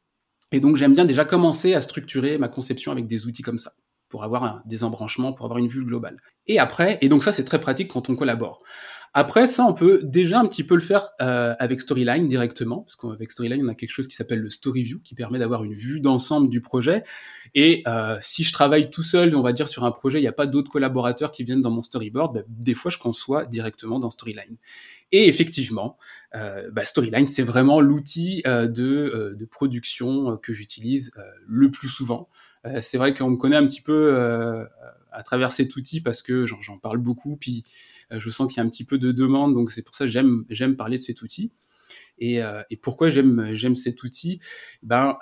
Et 0.52 0.60
donc 0.60 0.76
j'aime 0.76 0.94
bien 0.94 1.04
déjà 1.04 1.24
commencer 1.24 1.74
à 1.74 1.80
structurer 1.80 2.38
ma 2.38 2.48
conception 2.48 2.92
avec 2.92 3.06
des 3.06 3.26
outils 3.26 3.42
comme 3.42 3.58
ça 3.58 3.72
pour 4.08 4.24
avoir 4.24 4.44
un, 4.44 4.62
des 4.64 4.84
embranchements, 4.84 5.34
pour 5.34 5.44
avoir 5.44 5.58
une 5.58 5.68
vue 5.68 5.84
globale. 5.84 6.16
Et 6.46 6.58
après, 6.58 6.98
et 7.02 7.08
donc 7.08 7.22
ça 7.22 7.32
c'est 7.32 7.44
très 7.44 7.60
pratique 7.60 7.88
quand 7.88 8.08
on 8.08 8.16
collabore. 8.16 8.62
Après, 9.14 9.46
ça, 9.46 9.64
on 9.64 9.72
peut 9.72 10.00
déjà 10.04 10.38
un 10.38 10.46
petit 10.46 10.64
peu 10.64 10.74
le 10.74 10.80
faire 10.80 11.08
euh, 11.22 11.54
avec 11.58 11.80
Storyline 11.80 12.28
directement, 12.28 12.82
parce 12.82 12.96
qu'avec 12.96 13.32
Storyline, 13.32 13.64
on 13.64 13.68
a 13.68 13.74
quelque 13.74 13.90
chose 13.90 14.06
qui 14.06 14.14
s'appelle 14.14 14.40
le 14.40 14.50
Story 14.50 14.82
View, 14.82 15.00
qui 15.00 15.14
permet 15.14 15.38
d'avoir 15.38 15.64
une 15.64 15.74
vue 15.74 16.00
d'ensemble 16.00 16.48
du 16.48 16.60
projet. 16.60 17.04
Et 17.54 17.82
euh, 17.86 18.18
si 18.20 18.44
je 18.44 18.52
travaille 18.52 18.90
tout 18.90 19.02
seul, 19.02 19.34
on 19.34 19.40
va 19.40 19.52
dire 19.52 19.68
sur 19.68 19.84
un 19.84 19.92
projet, 19.92 20.18
il 20.18 20.22
n'y 20.22 20.28
a 20.28 20.32
pas 20.32 20.46
d'autres 20.46 20.70
collaborateurs 20.70 21.30
qui 21.30 21.42
viennent 21.42 21.62
dans 21.62 21.70
mon 21.70 21.82
storyboard, 21.82 22.34
bah, 22.34 22.42
des 22.48 22.74
fois, 22.74 22.90
je 22.90 22.98
conçois 22.98 23.46
directement 23.46 23.98
dans 23.98 24.10
Storyline. 24.10 24.56
Et 25.10 25.28
effectivement, 25.28 25.96
euh, 26.34 26.70
bah, 26.70 26.84
Storyline, 26.84 27.26
c'est 27.26 27.42
vraiment 27.42 27.80
l'outil 27.80 28.42
euh, 28.46 28.66
de, 28.66 28.84
euh, 28.84 29.34
de, 29.34 29.44
production 29.46 30.36
que 30.36 30.52
j'utilise 30.52 31.12
le 31.46 31.70
plus 31.70 31.88
souvent. 31.88 32.28
c'est 32.82 32.98
vrai 32.98 33.14
qu'on 33.14 33.30
me 33.30 33.36
connaît 33.36 33.56
un 33.56 33.66
petit 33.66 33.80
peu 33.80 34.66
à 35.10 35.22
travers 35.22 35.52
cet 35.52 35.74
outil 35.76 36.00
parce 36.00 36.22
que 36.22 36.44
j'en 36.44 36.78
parle 36.78 36.98
beaucoup, 36.98 37.36
puis 37.36 37.64
je 38.10 38.30
sens 38.30 38.48
qu'il 38.48 38.58
y 38.58 38.60
a 38.60 38.66
un 38.66 38.68
petit 38.68 38.84
peu 38.84 38.98
de 38.98 39.12
demande, 39.12 39.54
donc 39.54 39.70
c'est 39.70 39.82
pour 39.82 39.94
ça 39.94 40.04
que 40.06 40.10
j'aime 40.10 40.76
parler 40.76 40.98
de 40.98 41.02
cet 41.02 41.22
outil. 41.22 41.50
Et, 42.18 42.40
et 42.70 42.76
pourquoi 42.76 43.08
j'aime 43.08 43.54
j'aime 43.54 43.76
cet 43.76 44.02
outil? 44.02 44.40
Ben 44.82 45.16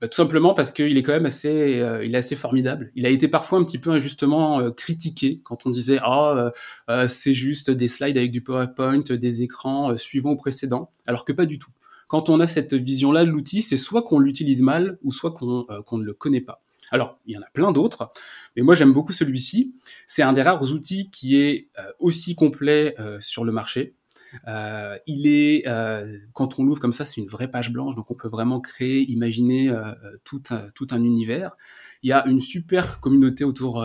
bah, 0.00 0.06
tout 0.06 0.14
simplement 0.14 0.54
parce 0.54 0.70
qu'il 0.70 0.96
est 0.96 1.02
quand 1.02 1.12
même 1.12 1.26
assez, 1.26 1.80
euh, 1.80 2.04
il 2.04 2.14
est 2.14 2.18
assez 2.18 2.36
formidable. 2.36 2.92
Il 2.94 3.04
a 3.04 3.08
été 3.08 3.26
parfois 3.26 3.58
un 3.58 3.64
petit 3.64 3.78
peu 3.78 3.90
injustement 3.90 4.60
euh, 4.60 4.70
critiqué 4.70 5.40
quand 5.42 5.66
on 5.66 5.70
disait 5.70 5.98
ah 6.02 6.52
euh, 6.88 7.08
c'est 7.08 7.34
juste 7.34 7.70
des 7.70 7.88
slides 7.88 8.16
avec 8.16 8.30
du 8.30 8.40
PowerPoint, 8.40 9.00
des 9.00 9.42
écrans 9.42 9.96
suivants 9.96 10.30
au 10.30 10.36
précédent, 10.36 10.92
alors 11.06 11.24
que 11.24 11.32
pas 11.32 11.46
du 11.46 11.58
tout. 11.58 11.70
Quand 12.06 12.30
on 12.30 12.38
a 12.40 12.46
cette 12.46 12.74
vision-là 12.74 13.24
de 13.24 13.30
l'outil, 13.30 13.60
c'est 13.60 13.76
soit 13.76 14.02
qu'on 14.02 14.20
l'utilise 14.20 14.62
mal 14.62 14.98
ou 15.02 15.12
soit 15.12 15.32
qu'on 15.32 15.62
qu'on 15.84 15.98
ne 15.98 16.04
le 16.04 16.14
connaît 16.14 16.40
pas. 16.40 16.62
Alors, 16.90 17.18
il 17.26 17.34
y 17.34 17.36
en 17.36 17.42
a 17.42 17.50
plein 17.52 17.70
d'autres, 17.70 18.12
mais 18.56 18.62
moi 18.62 18.74
j'aime 18.74 18.94
beaucoup 18.94 19.12
celui-ci. 19.12 19.74
C'est 20.06 20.22
un 20.22 20.32
des 20.32 20.40
rares 20.40 20.72
outils 20.72 21.10
qui 21.10 21.36
est 21.38 21.68
aussi 21.98 22.34
complet 22.34 22.94
sur 23.20 23.44
le 23.44 23.52
marché. 23.52 23.97
Euh, 24.46 24.98
il 25.06 25.26
est, 25.26 25.66
euh, 25.66 26.18
quand 26.32 26.58
on 26.58 26.64
l'ouvre 26.64 26.80
comme 26.80 26.92
ça, 26.92 27.04
c'est 27.04 27.20
une 27.20 27.28
vraie 27.28 27.50
page 27.50 27.72
blanche, 27.72 27.94
donc 27.94 28.10
on 28.10 28.14
peut 28.14 28.28
vraiment 28.28 28.60
créer, 28.60 29.02
imaginer 29.10 29.68
euh, 29.68 29.92
tout, 30.24 30.42
un, 30.50 30.68
tout 30.74 30.86
un 30.90 31.02
univers. 31.02 31.56
Il 32.02 32.10
y 32.10 32.12
a 32.12 32.26
une 32.26 32.40
super 32.40 33.00
communauté 33.00 33.42
autour 33.42 33.84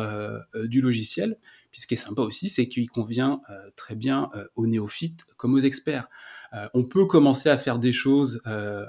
du 0.65 0.81
logiciel. 0.81 1.37
Puis 1.71 1.81
ce 1.81 1.87
qui 1.87 1.95
est 1.95 1.97
sympa 1.97 2.21
aussi, 2.21 2.47
c'est 2.47 2.67
qu'il 2.67 2.87
convient 2.87 3.41
très 3.75 3.95
bien 3.95 4.29
aux 4.55 4.67
néophytes 4.67 5.25
comme 5.35 5.55
aux 5.55 5.59
experts. 5.59 6.07
on 6.75 6.83
peut 6.83 7.07
commencer 7.07 7.49
à 7.49 7.57
faire 7.57 7.79
des 7.79 7.91
choses 7.91 8.39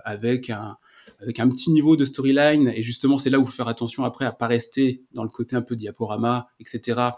avec 0.04 0.50
un, 0.50 0.76
avec 1.22 1.40
un 1.40 1.48
petit 1.48 1.70
niveau 1.70 1.96
de 1.96 2.04
storyline, 2.04 2.68
et 2.68 2.82
justement 2.82 3.16
c'est 3.16 3.30
là 3.30 3.38
où 3.38 3.46
faire 3.46 3.68
attention 3.68 4.04
après 4.04 4.26
à 4.26 4.32
pas 4.32 4.46
rester 4.46 5.02
dans 5.14 5.22
le 5.22 5.30
côté 5.30 5.56
un 5.56 5.62
peu 5.62 5.74
diaporama, 5.74 6.48
etc 6.60 7.12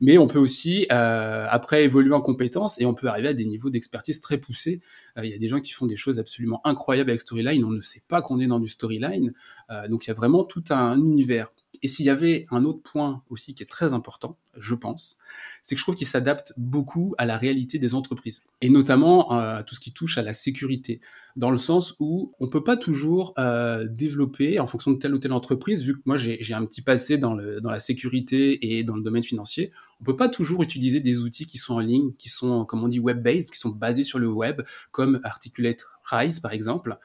mais 0.00 0.18
on 0.18 0.26
peut 0.26 0.38
aussi 0.38 0.86
euh, 0.92 1.46
après 1.48 1.84
évoluer 1.84 2.14
en 2.14 2.20
compétences 2.20 2.80
et 2.80 2.86
on 2.86 2.94
peut 2.94 3.08
arriver 3.08 3.28
à 3.28 3.34
des 3.34 3.44
niveaux 3.44 3.70
d'expertise 3.70 4.20
très 4.20 4.38
poussés. 4.38 4.80
Euh, 5.16 5.24
il 5.24 5.30
y 5.30 5.34
a 5.34 5.38
des 5.38 5.48
gens 5.48 5.60
qui 5.60 5.72
font 5.72 5.86
des 5.86 5.96
choses 5.96 6.18
absolument 6.18 6.60
incroyables 6.64 7.10
avec 7.10 7.20
Storyline, 7.20 7.64
on 7.64 7.70
ne 7.70 7.80
sait 7.80 8.02
pas 8.08 8.22
qu'on 8.22 8.40
est 8.40 8.46
dans 8.46 8.60
du 8.60 8.68
Storyline, 8.68 9.32
euh, 9.70 9.88
donc 9.88 10.06
il 10.06 10.08
y 10.08 10.10
a 10.10 10.14
vraiment 10.14 10.44
tout 10.44 10.64
un 10.70 10.98
univers. 10.98 11.50
Et 11.82 11.88
s'il 11.88 12.06
y 12.06 12.10
avait 12.10 12.44
un 12.50 12.64
autre 12.64 12.82
point 12.82 13.22
aussi 13.28 13.54
qui 13.54 13.62
est 13.62 13.66
très 13.66 13.92
important, 13.92 14.38
je 14.58 14.74
pense, 14.74 15.18
c'est 15.62 15.74
que 15.74 15.78
je 15.78 15.84
trouve 15.84 15.94
qu'il 15.94 16.06
s'adapte 16.06 16.52
beaucoup 16.56 17.14
à 17.18 17.26
la 17.26 17.36
réalité 17.36 17.78
des 17.78 17.94
entreprises, 17.94 18.42
et 18.60 18.70
notamment 18.70 19.30
à 19.30 19.62
tout 19.62 19.74
ce 19.74 19.80
qui 19.80 19.92
touche 19.92 20.18
à 20.18 20.22
la 20.22 20.32
sécurité, 20.32 21.00
dans 21.36 21.50
le 21.50 21.58
sens 21.58 21.94
où 22.00 22.32
on 22.40 22.48
peut 22.48 22.64
pas 22.64 22.76
toujours 22.76 23.34
euh, 23.38 23.86
développer 23.88 24.58
en 24.58 24.66
fonction 24.66 24.90
de 24.90 24.98
telle 24.98 25.14
ou 25.14 25.18
telle 25.18 25.32
entreprise, 25.32 25.82
vu 25.82 25.94
que 25.94 26.02
moi 26.06 26.16
j'ai 26.16 26.54
un 26.54 26.64
petit 26.64 26.82
passé 26.82 27.18
dans, 27.18 27.34
dans 27.34 27.70
la 27.70 27.80
sécurité 27.80 28.76
et 28.76 28.82
dans 28.82 28.96
le 28.96 29.02
domaine 29.02 29.22
financier, 29.22 29.72
on 30.00 30.04
peut 30.04 30.16
pas 30.16 30.28
toujours 30.28 30.62
utiliser 30.62 31.00
des 31.00 31.22
outils 31.22 31.46
qui 31.46 31.58
sont 31.58 31.74
en 31.74 31.80
ligne, 31.80 32.12
qui 32.18 32.28
sont, 32.28 32.64
comme 32.64 32.82
on 32.84 32.88
dit, 32.88 33.00
web-based, 33.00 33.50
qui 33.50 33.58
sont 33.58 33.70
basés 33.70 34.04
sur 34.04 34.18
le 34.18 34.28
web, 34.28 34.62
comme 34.90 35.20
Articulate 35.24 35.86
Rise 36.06 36.40
par 36.40 36.52
exemple. 36.52 36.98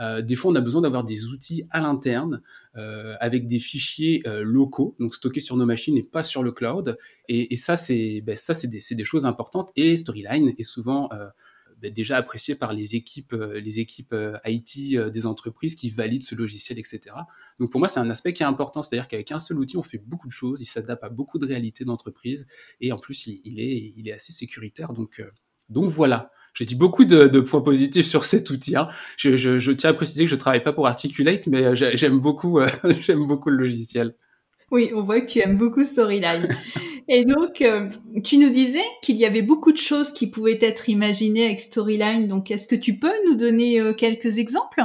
Euh, 0.00 0.22
des 0.22 0.36
fois, 0.36 0.52
on 0.52 0.54
a 0.54 0.60
besoin 0.60 0.82
d'avoir 0.82 1.04
des 1.04 1.26
outils 1.28 1.64
à 1.70 1.80
l'interne 1.80 2.42
euh, 2.76 3.14
avec 3.20 3.46
des 3.46 3.58
fichiers 3.58 4.22
euh, 4.26 4.42
locaux, 4.42 4.96
donc 4.98 5.14
stockés 5.14 5.40
sur 5.40 5.56
nos 5.56 5.66
machines 5.66 5.96
et 5.96 6.02
pas 6.02 6.24
sur 6.24 6.42
le 6.42 6.52
cloud. 6.52 6.98
Et, 7.28 7.52
et 7.52 7.56
ça, 7.56 7.76
c'est 7.76 8.20
ben, 8.20 8.36
des, 8.64 8.94
des, 8.94 9.04
choses 9.04 9.26
importantes. 9.26 9.70
Et 9.76 9.96
Storyline 9.96 10.52
est 10.56 10.62
souvent 10.62 11.08
euh, 11.12 11.28
ben, 11.80 11.92
déjà 11.92 12.16
apprécié 12.16 12.54
par 12.54 12.72
les 12.72 12.94
équipes, 12.94 13.32
euh, 13.32 13.60
les 13.60 13.80
équipes 13.80 14.14
IT 14.44 14.96
des 15.10 15.26
entreprises 15.26 15.74
qui 15.74 15.90
valident 15.90 16.22
ce 16.22 16.34
logiciel, 16.34 16.78
etc. 16.78 17.00
Donc 17.58 17.70
pour 17.70 17.78
moi, 17.78 17.88
c'est 17.88 18.00
un 18.00 18.10
aspect 18.10 18.32
qui 18.32 18.42
est 18.42 18.46
important, 18.46 18.82
c'est-à-dire 18.82 19.08
qu'avec 19.08 19.32
un 19.32 19.40
seul 19.40 19.58
outil, 19.58 19.76
on 19.76 19.82
fait 19.82 19.98
beaucoup 19.98 20.28
de 20.28 20.32
choses, 20.32 20.60
il 20.60 20.66
s'adapte 20.66 21.04
à 21.04 21.08
beaucoup 21.08 21.38
de 21.38 21.46
réalités 21.46 21.84
d'entreprise 21.84 22.46
et 22.80 22.92
en 22.92 22.98
plus, 22.98 23.26
il, 23.26 23.40
il, 23.44 23.60
est, 23.60 23.92
il 23.96 24.08
est 24.08 24.12
assez 24.12 24.32
sécuritaire. 24.32 24.92
Donc, 24.92 25.22
donc 25.68 25.86
voilà. 25.86 26.30
J'ai 26.54 26.66
dit 26.66 26.74
beaucoup 26.74 27.06
de, 27.06 27.28
de, 27.28 27.40
points 27.40 27.62
positifs 27.62 28.06
sur 28.06 28.24
cet 28.24 28.50
outil. 28.50 28.76
Hein. 28.76 28.88
Je, 29.16 29.36
je, 29.36 29.58
je, 29.58 29.72
tiens 29.72 29.90
à 29.90 29.94
préciser 29.94 30.24
que 30.24 30.30
je 30.30 30.36
travaille 30.36 30.62
pas 30.62 30.72
pour 30.72 30.86
Articulate, 30.86 31.46
mais 31.46 31.64
euh, 31.64 31.74
j'aime 31.74 32.18
beaucoup, 32.18 32.58
euh, 32.60 32.66
j'aime 33.00 33.26
beaucoup 33.26 33.48
le 33.48 33.56
logiciel. 33.56 34.14
Oui, 34.70 34.90
on 34.94 35.02
voit 35.02 35.20
que 35.20 35.26
tu 35.26 35.38
aimes 35.40 35.56
beaucoup 35.56 35.84
Storyline. 35.84 36.48
Et 37.08 37.24
donc, 37.24 37.62
euh, 37.62 37.88
tu 38.22 38.38
nous 38.38 38.50
disais 38.50 38.84
qu'il 39.02 39.16
y 39.16 39.24
avait 39.24 39.42
beaucoup 39.42 39.72
de 39.72 39.78
choses 39.78 40.12
qui 40.12 40.30
pouvaient 40.30 40.58
être 40.60 40.88
imaginées 40.88 41.46
avec 41.46 41.60
Storyline. 41.60 42.28
Donc, 42.28 42.50
est-ce 42.50 42.66
que 42.66 42.76
tu 42.76 42.98
peux 42.98 43.12
nous 43.26 43.34
donner 43.34 43.94
quelques 43.96 44.38
exemples? 44.38 44.82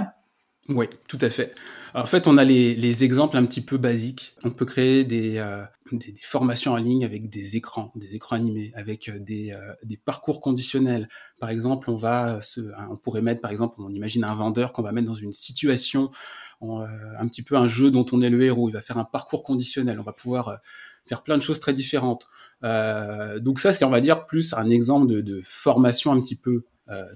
Oui, 0.70 0.88
tout 1.08 1.18
à 1.22 1.30
fait. 1.30 1.54
en 1.94 2.06
fait, 2.06 2.28
on 2.28 2.38
a 2.38 2.44
les, 2.44 2.76
les, 2.76 3.06
exemples 3.06 3.38
un 3.38 3.46
petit 3.46 3.62
peu 3.62 3.78
basiques. 3.78 4.36
On 4.44 4.52
peut 4.52 4.66
créer 4.66 5.06
des, 5.06 5.38
euh, 5.38 5.64
des, 5.94 6.14
formations 6.22 6.74
en 6.74 6.78
ligne 6.78 7.06
avec 7.06 7.30
des 7.30 7.56
écrans, 7.56 7.90
des 7.96 8.16
écrans 8.16 8.36
animés, 8.36 8.74
avec 8.76 9.08
euh, 9.08 9.18
des, 9.18 9.54
euh, 9.54 9.74
des 9.84 9.96
parcours 9.96 10.42
conditionnels. 10.42 11.08
Par 11.40 11.50
exemple, 11.52 11.90
on 11.90 11.96
va 11.96 12.42
se, 12.42 12.60
on 12.90 12.98
pourrait 12.98 13.22
mettre, 13.22 13.40
par 13.40 13.52
exemple, 13.52 13.78
on 13.80 13.90
imagine 13.94 14.26
un 14.26 14.36
vendeur 14.36 14.74
qu'on 14.74 14.82
va 14.82 14.92
mettre 14.92 15.08
dans 15.08 15.14
une 15.14 15.32
situation, 15.32 16.12
un 16.62 17.28
petit 17.28 17.44
peu 17.44 17.56
un 17.56 17.68
jeu 17.68 17.90
dont 17.90 18.06
on 18.12 18.20
est 18.20 18.30
le 18.30 18.42
héros. 18.44 18.68
Il 18.68 18.74
va 18.74 18.82
faire 18.82 18.98
un 18.98 19.06
parcours 19.06 19.44
conditionnel. 19.44 20.02
On 20.02 20.04
va 20.04 20.14
pouvoir 20.14 20.60
faire 21.06 21.24
plein 21.24 21.38
de 21.38 21.42
choses 21.42 21.62
très 21.62 21.72
différentes. 21.72 22.28
donc 22.64 23.60
ça, 23.60 23.72
c'est, 23.72 23.86
on 23.86 23.90
va 23.90 24.02
dire, 24.02 24.26
plus 24.26 24.54
un 24.54 24.70
exemple 24.70 25.08
de, 25.08 25.22
de 25.22 25.40
formation 25.44 26.12
un 26.12 26.20
petit 26.20 26.36
peu 26.36 26.66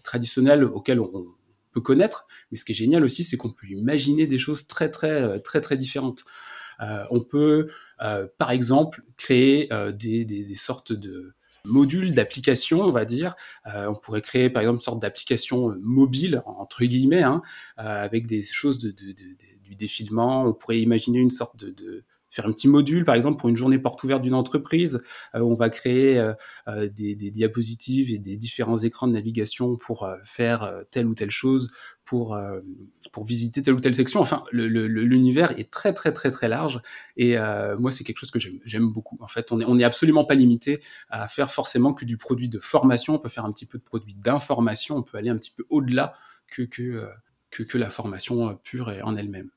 traditionnelle 0.04 0.64
auquel 0.64 1.00
on 1.02 1.26
peut 1.72 1.82
connaître. 1.82 2.28
Mais 2.52 2.58
ce 2.58 2.66
qui 2.66 2.74
est 2.74 2.76
génial 2.76 3.04
aussi, 3.04 3.24
c'est 3.24 3.38
qu'on 3.38 3.52
peut 3.52 3.68
imaginer 3.68 4.28
des 4.28 4.38
choses 4.38 4.68
très 4.68 4.90
très 4.90 5.22
euh, 5.22 5.40
très 5.40 5.62
très 5.62 5.78
différentes. 5.78 6.24
Euh, 6.82 7.06
on 7.12 7.22
peut, 7.22 7.70
euh, 8.02 8.28
par 8.38 8.52
exemple, 8.52 9.04
créer 9.18 9.70
des, 9.94 10.26
des, 10.26 10.56
sortes 10.56 10.94
de 10.94 11.36
modules 11.64 12.16
d'application, 12.16 12.82
on 12.82 12.92
va 12.92 13.06
dire. 13.06 13.36
on 13.66 13.94
pourrait 13.94 14.24
créer, 14.24 14.50
par 14.50 14.64
exemple, 14.64 14.78
une 14.78 14.82
sorte 14.82 15.00
d'application 15.00 15.76
mobile, 15.80 16.42
entre 16.48 16.84
guillemets, 16.84 17.22
hein, 17.22 17.44
avec 17.78 18.26
des 18.26 18.42
choses 18.42 18.80
de, 18.80 18.90
du 18.90 19.76
défilement. 19.76 20.46
On 20.46 20.54
pourrait 20.54 20.80
imaginer 20.80 21.20
une 21.20 21.30
sorte 21.30 21.64
de, 21.64 22.04
faire 22.32 22.48
un 22.48 22.52
petit 22.54 22.70
module, 22.70 23.06
par 23.06 23.16
exemple, 23.16 23.40
pour 23.40 23.50
une 23.50 23.58
journée 23.58 23.78
porte 23.78 24.02
ouverte 24.04 24.22
d'une 24.22 24.34
entreprise, 24.34 25.04
euh, 25.36 25.42
on 25.42 25.54
va 25.54 25.70
créer 25.70 26.18
euh, 26.18 26.34
euh, 26.68 26.88
des, 26.88 27.14
des, 27.14 27.30
diapositives 27.30 28.12
et 28.12 28.18
des 28.18 28.38
différents 28.38 28.78
écrans 28.78 29.08
de 29.08 29.14
navigation 29.14 29.76
pour 29.76 30.10
faire 30.24 30.74
telle 30.92 31.08
ou 31.08 31.14
telle 31.14 31.30
chose, 31.30 31.68
pour 32.06 32.38
pour 33.12 33.26
visiter 33.26 33.62
telle 33.62 33.74
ou 33.74 33.80
telle 33.80 33.96
section. 33.96 34.22
Enfin, 34.22 34.44
l'univers 34.52 35.58
est 35.60 35.70
très 35.70 35.94
très 35.94 36.12
très 36.14 36.32
très 36.32 36.48
large 36.48 36.82
et 37.18 37.38
moi 37.80 37.92
c'est 37.92 38.04
quelque 38.04 38.18
chose 38.18 38.32
que 38.32 38.40
j'aime 38.40 38.90
beaucoup. 38.90 39.18
En 39.22 39.28
fait, 39.28 39.52
on 39.52 39.60
est 39.60 39.66
on 39.66 39.78
est 39.78 39.84
absolument 39.84 40.26
pas 40.26 40.36
limité 40.36 40.82
à 41.10 41.28
faire 41.28 41.52
forcément 41.52 41.94
que 41.94 42.06
du 42.06 42.18
produit 42.18 42.50
de 42.50 42.60
formation. 42.60 43.16
On 43.16 43.20
peut 43.20 43.30
faire 43.30 43.46
un 43.46 43.52
petit 43.52 43.66
peu 43.66 43.78
de 43.78 43.84
produit 43.84 44.14
d'information. 44.16 44.98
On 44.98 45.04
peut 45.04 45.18
aller 45.18 45.30
un 45.30 45.38
petit 45.38 45.52
peu 45.52 45.66
au-delà 45.70 46.14
que 46.48 46.64
que, 46.64 47.10
que 47.50 47.64
que 47.64 47.78
la 47.78 47.90
formation 47.90 48.56
pure 48.64 48.92
et 48.92 49.02
en 49.02 49.16
elle-même. 49.16 49.52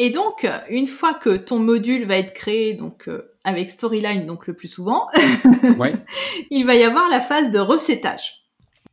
Et 0.00 0.10
donc, 0.10 0.46
une 0.70 0.86
fois 0.86 1.12
que 1.12 1.36
ton 1.36 1.58
module 1.58 2.06
va 2.06 2.16
être 2.16 2.32
créé, 2.32 2.74
donc 2.74 3.08
euh, 3.08 3.34
avec 3.42 3.68
Storyline, 3.68 4.26
donc 4.26 4.46
le 4.46 4.54
plus 4.54 4.68
souvent, 4.68 5.08
il 6.50 6.64
va 6.64 6.76
y 6.76 6.84
avoir 6.84 7.10
la 7.10 7.20
phase 7.20 7.50
de 7.50 7.58
recettage 7.58 8.44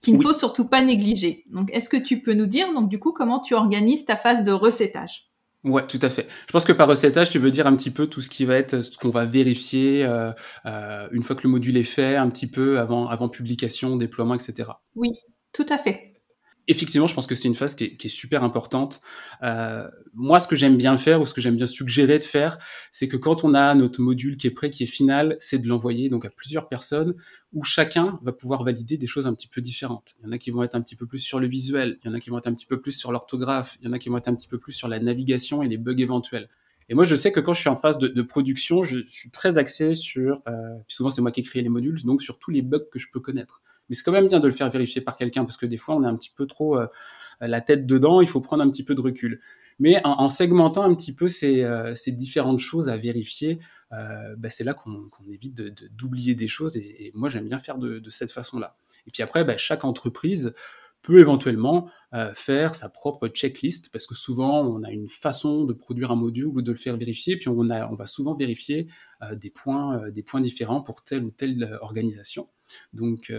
qu'il 0.01 0.17
ne 0.17 0.21
faut 0.21 0.33
surtout 0.33 0.67
pas 0.67 0.81
négliger. 0.81 1.43
Donc, 1.51 1.69
est-ce 1.71 1.89
que 1.89 1.97
tu 1.97 2.21
peux 2.21 2.33
nous 2.33 2.47
dire, 2.47 2.73
donc 2.73 2.89
du 2.89 2.99
coup, 2.99 3.11
comment 3.11 3.39
tu 3.39 3.53
organises 3.53 4.05
ta 4.05 4.15
phase 4.15 4.43
de 4.43 4.51
recettage? 4.51 5.29
Ouais, 5.63 5.85
tout 5.85 5.99
à 6.01 6.09
fait. 6.09 6.27
Je 6.47 6.51
pense 6.51 6.65
que 6.65 6.73
par 6.73 6.87
recettage, 6.87 7.31
tu 7.31 7.39
veux 7.39 7.49
dire 7.49 7.65
un 7.65 7.75
petit 7.75 7.89
peu 7.89 8.05
tout 8.05 8.21
ce 8.21 8.29
qui 8.29 8.45
va 8.45 8.55
être, 8.55 8.81
ce 8.81 8.97
qu'on 8.97 9.09
va 9.09 9.25
vérifier 9.25 10.05
euh, 10.05 10.31
euh, 10.65 11.07
une 11.11 11.23
fois 11.23 11.35
que 11.35 11.43
le 11.43 11.49
module 11.49 11.77
est 11.77 11.83
fait, 11.83 12.15
un 12.15 12.29
petit 12.29 12.47
peu 12.47 12.79
avant, 12.79 13.07
avant 13.07 13.29
publication, 13.29 13.95
déploiement, 13.95 14.35
etc. 14.35 14.69
Oui, 14.95 15.09
tout 15.53 15.65
à 15.69 15.77
fait 15.77 16.14
effectivement, 16.67 17.07
je 17.07 17.13
pense 17.13 17.27
que 17.27 17.35
c'est 17.35 17.47
une 17.47 17.55
phase 17.55 17.75
qui 17.75 17.85
est, 17.85 17.97
qui 17.97 18.07
est 18.07 18.09
super 18.09 18.43
importante. 18.43 19.01
Euh, 19.43 19.89
moi, 20.13 20.39
ce 20.39 20.47
que 20.47 20.55
j'aime 20.55 20.77
bien 20.77 20.97
faire 20.97 21.21
ou 21.21 21.25
ce 21.25 21.33
que 21.33 21.41
j'aime 21.41 21.55
bien 21.55 21.67
suggérer 21.67 22.19
de 22.19 22.23
faire, 22.23 22.57
c'est 22.91 23.07
que 23.07 23.17
quand 23.17 23.43
on 23.43 23.53
a 23.53 23.75
notre 23.75 24.01
module 24.01 24.37
qui 24.37 24.47
est 24.47 24.51
prêt, 24.51 24.69
qui 24.69 24.83
est 24.83 24.87
final, 24.87 25.35
c'est 25.39 25.59
de 25.59 25.67
l'envoyer 25.67 26.09
donc 26.09 26.25
à 26.25 26.29
plusieurs 26.29 26.67
personnes 26.67 27.15
où 27.53 27.63
chacun 27.63 28.19
va 28.23 28.31
pouvoir 28.31 28.63
valider 28.63 28.97
des 28.97 29.07
choses 29.07 29.27
un 29.27 29.33
petit 29.33 29.47
peu 29.47 29.61
différentes. 29.61 30.15
Il 30.19 30.25
y 30.25 30.29
en 30.29 30.31
a 30.31 30.37
qui 30.37 30.51
vont 30.51 30.63
être 30.63 30.75
un 30.75 30.81
petit 30.81 30.95
peu 30.95 31.05
plus 31.05 31.19
sur 31.19 31.39
le 31.39 31.47
visuel, 31.47 31.99
il 32.03 32.07
y 32.07 32.11
en 32.11 32.13
a 32.13 32.19
qui 32.19 32.29
vont 32.29 32.37
être 32.37 32.47
un 32.47 32.53
petit 32.53 32.65
peu 32.65 32.81
plus 32.81 32.93
sur 32.93 33.11
l'orthographe, 33.11 33.77
il 33.81 33.87
y 33.87 33.89
en 33.89 33.93
a 33.93 33.99
qui 33.99 34.09
vont 34.09 34.17
être 34.17 34.27
un 34.27 34.35
petit 34.35 34.47
peu 34.47 34.57
plus 34.57 34.73
sur 34.73 34.87
la 34.87 34.99
navigation 34.99 35.61
et 35.61 35.67
les 35.67 35.77
bugs 35.77 35.97
éventuels. 35.97 36.49
Et 36.87 36.93
moi, 36.93 37.03
je 37.03 37.15
sais 37.15 37.31
que 37.31 37.39
quand 37.39 37.53
je 37.53 37.61
suis 37.61 37.69
en 37.69 37.75
phase 37.75 37.97
de, 37.97 38.07
de 38.07 38.21
production, 38.21 38.83
je, 38.83 39.03
suis 39.05 39.31
très 39.31 39.57
axé 39.57 39.95
sur, 39.95 40.41
euh, 40.47 40.75
souvent 40.87 41.09
c'est 41.09 41.21
moi 41.21 41.31
qui 41.31 41.39
ai 41.39 41.43
créé 41.43 41.63
les 41.63 41.69
modules, 41.69 42.01
donc 42.03 42.21
sur 42.21 42.37
tous 42.37 42.51
les 42.51 42.61
bugs 42.61 42.85
que 42.91 42.99
je 42.99 43.07
peux 43.11 43.19
connaître. 43.19 43.61
Mais 43.89 43.95
c'est 43.95 44.03
quand 44.03 44.11
même 44.11 44.27
bien 44.27 44.39
de 44.39 44.47
le 44.47 44.53
faire 44.53 44.69
vérifier 44.69 45.01
par 45.01 45.17
quelqu'un 45.17 45.45
parce 45.45 45.57
que 45.57 45.65
des 45.65 45.77
fois, 45.77 45.95
on 45.95 46.03
est 46.03 46.07
un 46.07 46.15
petit 46.15 46.31
peu 46.35 46.45
trop 46.47 46.77
euh, 46.77 46.87
la 47.41 47.61
tête 47.61 47.85
dedans. 47.85 48.21
Il 48.21 48.27
faut 48.27 48.41
prendre 48.41 48.63
un 48.63 48.69
petit 48.69 48.83
peu 48.83 48.95
de 48.95 49.01
recul. 49.01 49.41
Mais 49.79 50.01
en, 50.05 50.21
en 50.21 50.29
segmentant 50.29 50.83
un 50.83 50.95
petit 50.95 51.13
peu 51.13 51.27
ces, 51.27 51.63
euh, 51.63 51.95
ces 51.95 52.11
différentes 52.11 52.59
choses 52.59 52.89
à 52.89 52.97
vérifier, 52.97 53.59
euh, 53.91 54.35
bah, 54.37 54.49
c'est 54.49 54.63
là 54.63 54.73
qu'on 54.73 55.09
évite 55.29 55.55
d'oublier 55.93 56.33
de, 56.33 56.39
des 56.39 56.47
choses. 56.47 56.77
Et, 56.77 57.11
moi, 57.13 57.29
j'aime 57.29 57.45
bien 57.45 57.59
faire 57.59 57.77
de, 57.77 57.99
de 57.99 58.09
cette 58.09 58.31
façon-là. 58.31 58.77
Et 59.07 59.11
puis 59.11 59.23
après, 59.23 59.43
bah, 59.43 59.57
chaque 59.57 59.83
entreprise 59.83 60.53
peut 61.05 61.19
éventuellement 61.19 61.87
euh, 62.13 62.33
faire 62.33 62.73
sa 62.73 62.89
propre 62.89 63.27
checklist 63.27 63.91
parce 63.91 64.07
que 64.07 64.15
souvent 64.15 64.61
on 64.61 64.81
a 64.83 64.89
une 64.89 65.07
façon 65.07 65.63
de 65.63 65.73
produire 65.73 66.11
un 66.11 66.15
module 66.15 66.47
ou 66.47 66.61
de 66.63 66.71
le 66.71 66.77
faire 66.77 66.97
vérifier 66.97 67.37
puis 67.37 67.47
on, 67.47 67.69
a, 67.69 67.87
on 67.91 67.95
va 67.95 68.07
souvent 68.07 68.35
vérifier 68.35 68.87
euh, 69.21 69.35
des 69.35 69.51
points 69.51 69.99
euh, 69.99 70.11
des 70.11 70.23
points 70.23 70.41
différents 70.41 70.81
pour 70.81 71.03
telle 71.03 71.23
ou 71.23 71.29
telle 71.29 71.77
organisation 71.81 72.49
donc 72.93 73.31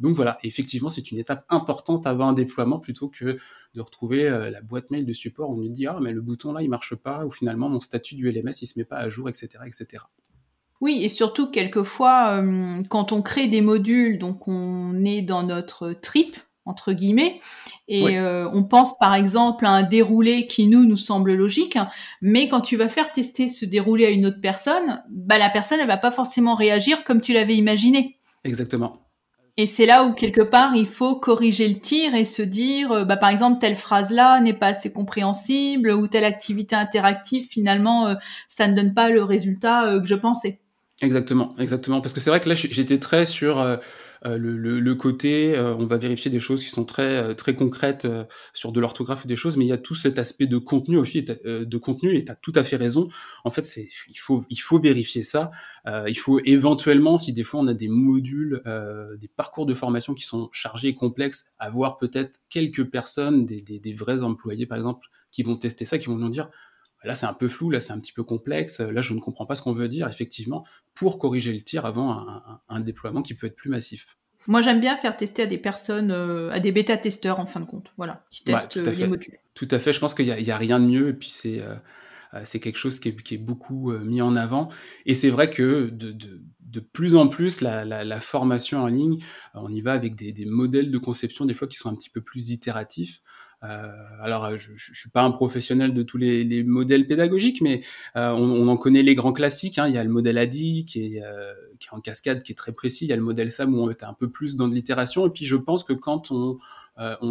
donc 0.00 0.14
voilà 0.14 0.38
effectivement 0.42 0.90
c'est 0.90 1.10
une 1.10 1.18
étape 1.18 1.44
importante 1.48 2.06
avant 2.06 2.28
un 2.28 2.32
déploiement 2.32 2.78
plutôt 2.78 3.08
que 3.08 3.38
de 3.74 3.80
retrouver 3.80 4.28
la 4.28 4.60
boîte 4.60 4.90
mail 4.90 5.06
de 5.06 5.12
support 5.12 5.50
on 5.50 5.56
nous 5.56 5.68
dit 5.68 5.86
ah 5.86 5.98
mais 6.00 6.12
le 6.12 6.20
bouton 6.20 6.52
là 6.52 6.62
il 6.62 6.68
marche 6.68 6.94
pas 6.94 7.24
ou 7.24 7.30
finalement 7.30 7.68
mon 7.68 7.80
statut 7.80 8.14
du 8.14 8.30
LMS 8.30 8.52
il 8.62 8.66
se 8.66 8.78
met 8.78 8.84
pas 8.84 8.96
à 8.96 9.08
jour 9.08 9.28
etc 9.28 9.48
etc 9.66 10.04
oui, 10.82 11.00
et 11.02 11.08
surtout 11.08 11.50
quelquefois, 11.50 12.44
quand 12.90 13.10
on 13.10 13.22
crée 13.22 13.46
des 13.46 13.62
modules, 13.62 14.18
donc 14.18 14.46
on 14.46 15.06
est 15.06 15.22
dans 15.22 15.42
notre 15.42 15.94
trip, 15.94 16.36
entre 16.66 16.92
guillemets. 16.92 17.40
Et 17.88 18.18
euh, 18.18 18.50
on 18.52 18.64
pense 18.64 18.98
par 18.98 19.14
exemple 19.14 19.64
à 19.64 19.70
un 19.70 19.84
déroulé 19.84 20.46
qui 20.46 20.66
nous 20.66 20.84
nous 20.84 20.96
semble 20.96 21.34
logique, 21.34 21.78
mais 22.20 22.48
quand 22.48 22.60
tu 22.60 22.76
vas 22.76 22.88
faire 22.88 23.12
tester 23.12 23.48
ce 23.48 23.64
déroulé 23.64 24.04
à 24.04 24.10
une 24.10 24.26
autre 24.26 24.40
personne, 24.42 25.02
bah 25.08 25.38
la 25.38 25.48
personne 25.48 25.78
elle 25.80 25.86
va 25.86 25.96
pas 25.96 26.10
forcément 26.10 26.56
réagir 26.56 27.04
comme 27.04 27.20
tu 27.20 27.32
l'avais 27.32 27.56
imaginé. 27.56 28.15
Exactement. 28.46 29.02
Et 29.58 29.66
c'est 29.66 29.86
là 29.86 30.04
où 30.04 30.12
quelque 30.12 30.42
part 30.42 30.76
il 30.76 30.86
faut 30.86 31.16
corriger 31.16 31.66
le 31.66 31.78
tir 31.78 32.14
et 32.14 32.26
se 32.26 32.42
dire, 32.42 32.92
euh, 32.92 33.04
bah, 33.04 33.16
par 33.16 33.30
exemple 33.30 33.58
telle 33.58 33.76
phrase 33.76 34.10
là 34.10 34.38
n'est 34.40 34.52
pas 34.52 34.68
assez 34.68 34.92
compréhensible 34.92 35.90
ou 35.92 36.08
telle 36.08 36.24
activité 36.24 36.76
interactive 36.76 37.46
finalement 37.48 38.08
euh, 38.08 38.14
ça 38.48 38.68
ne 38.68 38.76
donne 38.76 38.92
pas 38.92 39.08
le 39.08 39.22
résultat 39.22 39.86
euh, 39.86 40.00
que 40.00 40.06
je 40.06 40.14
pensais. 40.14 40.60
Exactement, 41.00 41.54
exactement. 41.58 42.00
Parce 42.00 42.12
que 42.12 42.20
c'est 42.20 42.30
vrai 42.30 42.40
que 42.40 42.48
là 42.48 42.54
j'étais 42.54 42.98
très 42.98 43.24
sur 43.24 43.78
euh, 44.24 44.38
le, 44.38 44.80
le, 44.80 44.94
côté, 44.94 45.56
euh, 45.56 45.74
on 45.74 45.86
va 45.86 45.96
vérifier 45.96 46.30
des 46.30 46.40
choses 46.40 46.62
qui 46.62 46.70
sont 46.70 46.84
très 46.84 47.16
euh, 47.16 47.34
très 47.34 47.54
concrètes 47.54 48.06
sur 48.54 48.72
de 48.72 48.80
l'orthographe 48.80 49.24
ou 49.24 49.28
des 49.28 49.36
choses, 49.36 49.56
mais 49.56 49.64
il 49.64 49.68
y 49.68 49.72
a 49.72 49.78
tout 49.78 49.94
cet 49.94 50.18
aspect 50.18 50.46
de 50.46 50.58
contenu 50.58 50.96
aussi, 50.96 51.22
de 51.22 51.76
contenu, 51.78 52.16
et 52.16 52.24
tu 52.24 52.32
as 52.32 52.34
tout 52.34 52.52
à 52.54 52.64
fait 52.64 52.76
raison. 52.76 53.08
En 53.44 53.50
fait, 53.50 53.64
c'est 53.64 53.88
il 54.08 54.18
faut 54.18 54.44
il 54.50 54.58
faut 54.58 54.78
vérifier 54.78 55.22
ça. 55.22 55.50
il 56.06 56.18
faut 56.18 56.40
éventuellement, 56.44 57.18
si 57.18 57.32
des 57.32 57.44
fois 57.44 57.60
on 57.60 57.66
a 57.66 57.74
des 57.74 57.88
modules, 57.88 58.62
des 59.20 59.28
parcours 59.28 59.66
de 59.66 59.74
formation 59.74 60.14
qui 60.14 60.24
sont 60.24 60.48
chargés 60.52 60.88
et 60.88 60.94
complexes, 60.94 61.46
avoir 61.58 61.98
peut-être 61.98 62.40
quelques 62.48 62.84
personnes, 62.84 63.44
des, 63.44 63.60
des, 63.60 63.78
des 63.78 63.94
vrais 63.94 64.22
employés 64.22 64.66
par 64.66 64.78
exemple, 64.78 65.08
qui 65.30 65.42
vont 65.42 65.56
tester 65.56 65.84
ça, 65.84 65.98
qui 65.98 66.06
vont 66.06 66.16
nous 66.16 66.28
dire 66.28 66.48
Là, 67.06 67.14
c'est 67.14 67.26
un 67.26 67.32
peu 67.32 67.48
flou, 67.48 67.70
là, 67.70 67.80
c'est 67.80 67.92
un 67.92 68.00
petit 68.00 68.12
peu 68.12 68.24
complexe, 68.24 68.80
là, 68.80 69.00
je 69.00 69.14
ne 69.14 69.20
comprends 69.20 69.46
pas 69.46 69.54
ce 69.54 69.62
qu'on 69.62 69.72
veut 69.72 69.88
dire, 69.88 70.08
effectivement, 70.08 70.66
pour 70.94 71.18
corriger 71.18 71.52
le 71.52 71.62
tir 71.62 71.86
avant 71.86 72.26
un, 72.68 72.80
déploiement 72.80 73.22
qui 73.22 73.34
peut 73.34 73.46
être 73.46 73.56
plus 73.56 73.70
massif. 73.70 74.16
Moi, 74.48 74.62
j'aime 74.62 74.80
bien 74.80 74.96
faire 74.96 75.16
tester 75.16 75.42
à 75.42 75.46
des 75.46 75.58
personnes, 75.58 76.10
euh, 76.10 76.50
à 76.50 76.60
des 76.60 76.72
bêta-testeurs, 76.72 77.40
en 77.40 77.46
fin 77.46 77.60
de 77.60 77.64
compte, 77.64 77.92
voilà, 77.96 78.24
qui 78.30 78.44
testent 78.44 78.76
euh, 78.76 78.90
les 78.90 79.06
modules. 79.06 79.38
Tout 79.54 79.68
à 79.70 79.78
fait, 79.78 79.92
je 79.92 80.00
pense 80.00 80.14
qu'il 80.14 80.26
n'y 80.26 80.50
a, 80.50 80.56
rien 80.56 80.78
de 80.78 80.86
mieux, 80.86 81.08
et 81.08 81.14
puis 81.14 81.30
c'est 81.30 81.60
euh, 81.60 81.74
c'est 82.44 82.60
quelque 82.60 82.76
chose 82.76 83.00
qui 83.00 83.08
est, 83.08 83.38
beaucoup 83.38 83.92
mis 83.92 84.20
en 84.20 84.36
avant. 84.36 84.68
Et 85.06 85.14
c'est 85.14 85.30
vrai 85.30 85.48
que 85.48 85.88
de, 85.90 86.80
plus 86.80 87.14
en 87.14 87.28
plus, 87.28 87.62
la, 87.62 88.20
formation 88.20 88.80
en 88.80 88.88
ligne, 88.88 89.18
on 89.54 89.72
y 89.72 89.80
va 89.80 89.92
avec 89.92 90.16
des, 90.16 90.32
des, 90.32 90.44
modèles 90.44 90.90
de 90.90 90.98
conception, 90.98 91.46
des 91.46 91.54
fois, 91.54 91.66
qui 91.66 91.76
sont 91.76 91.88
un 91.88 91.94
petit 91.94 92.10
peu 92.10 92.20
plus 92.20 92.50
itératifs. 92.50 93.22
Euh, 93.66 93.90
alors, 94.20 94.44
euh, 94.44 94.56
je, 94.56 94.72
je, 94.74 94.94
suis 94.94 95.10
pas 95.10 95.22
un 95.22 95.30
professionnel 95.30 95.94
de 95.94 96.02
tous 96.02 96.18
les, 96.18 96.44
les 96.44 96.62
modèles 96.62 97.06
pédagogiques, 97.06 97.60
mais 97.60 97.82
euh, 98.16 98.30
on, 98.30 98.68
en 98.68 98.76
connaît 98.76 99.02
les 99.02 99.14
grands 99.14 99.32
classiques. 99.32 99.78
Hein. 99.78 99.88
Il 99.88 99.94
y 99.94 99.98
a 99.98 100.04
le 100.04 100.10
modèle 100.10 100.38
ADI 100.38 100.84
qui 100.84 101.16
est, 101.16 101.22
en 101.90 102.00
cascade, 102.00 102.42
qui 102.42 102.52
est 102.52 102.54
très 102.54 102.72
précis. 102.72 103.06
Il 103.06 103.08
y 103.08 103.12
a 103.12 103.16
le 103.16 103.22
modèle 103.22 103.50
SAM 103.50 103.74
où 103.74 103.80
on 103.80 103.90
est 103.90 104.02
un 104.02 104.14
peu 104.14 104.30
plus 104.30 104.56
dans 104.56 104.68
de 104.68 104.74
l'itération. 104.74 105.26
Et 105.26 105.30
puis, 105.30 105.44
je 105.44 105.56
pense 105.56 105.84
que 105.84 105.92
quand 105.92 106.30
on, 106.30 106.58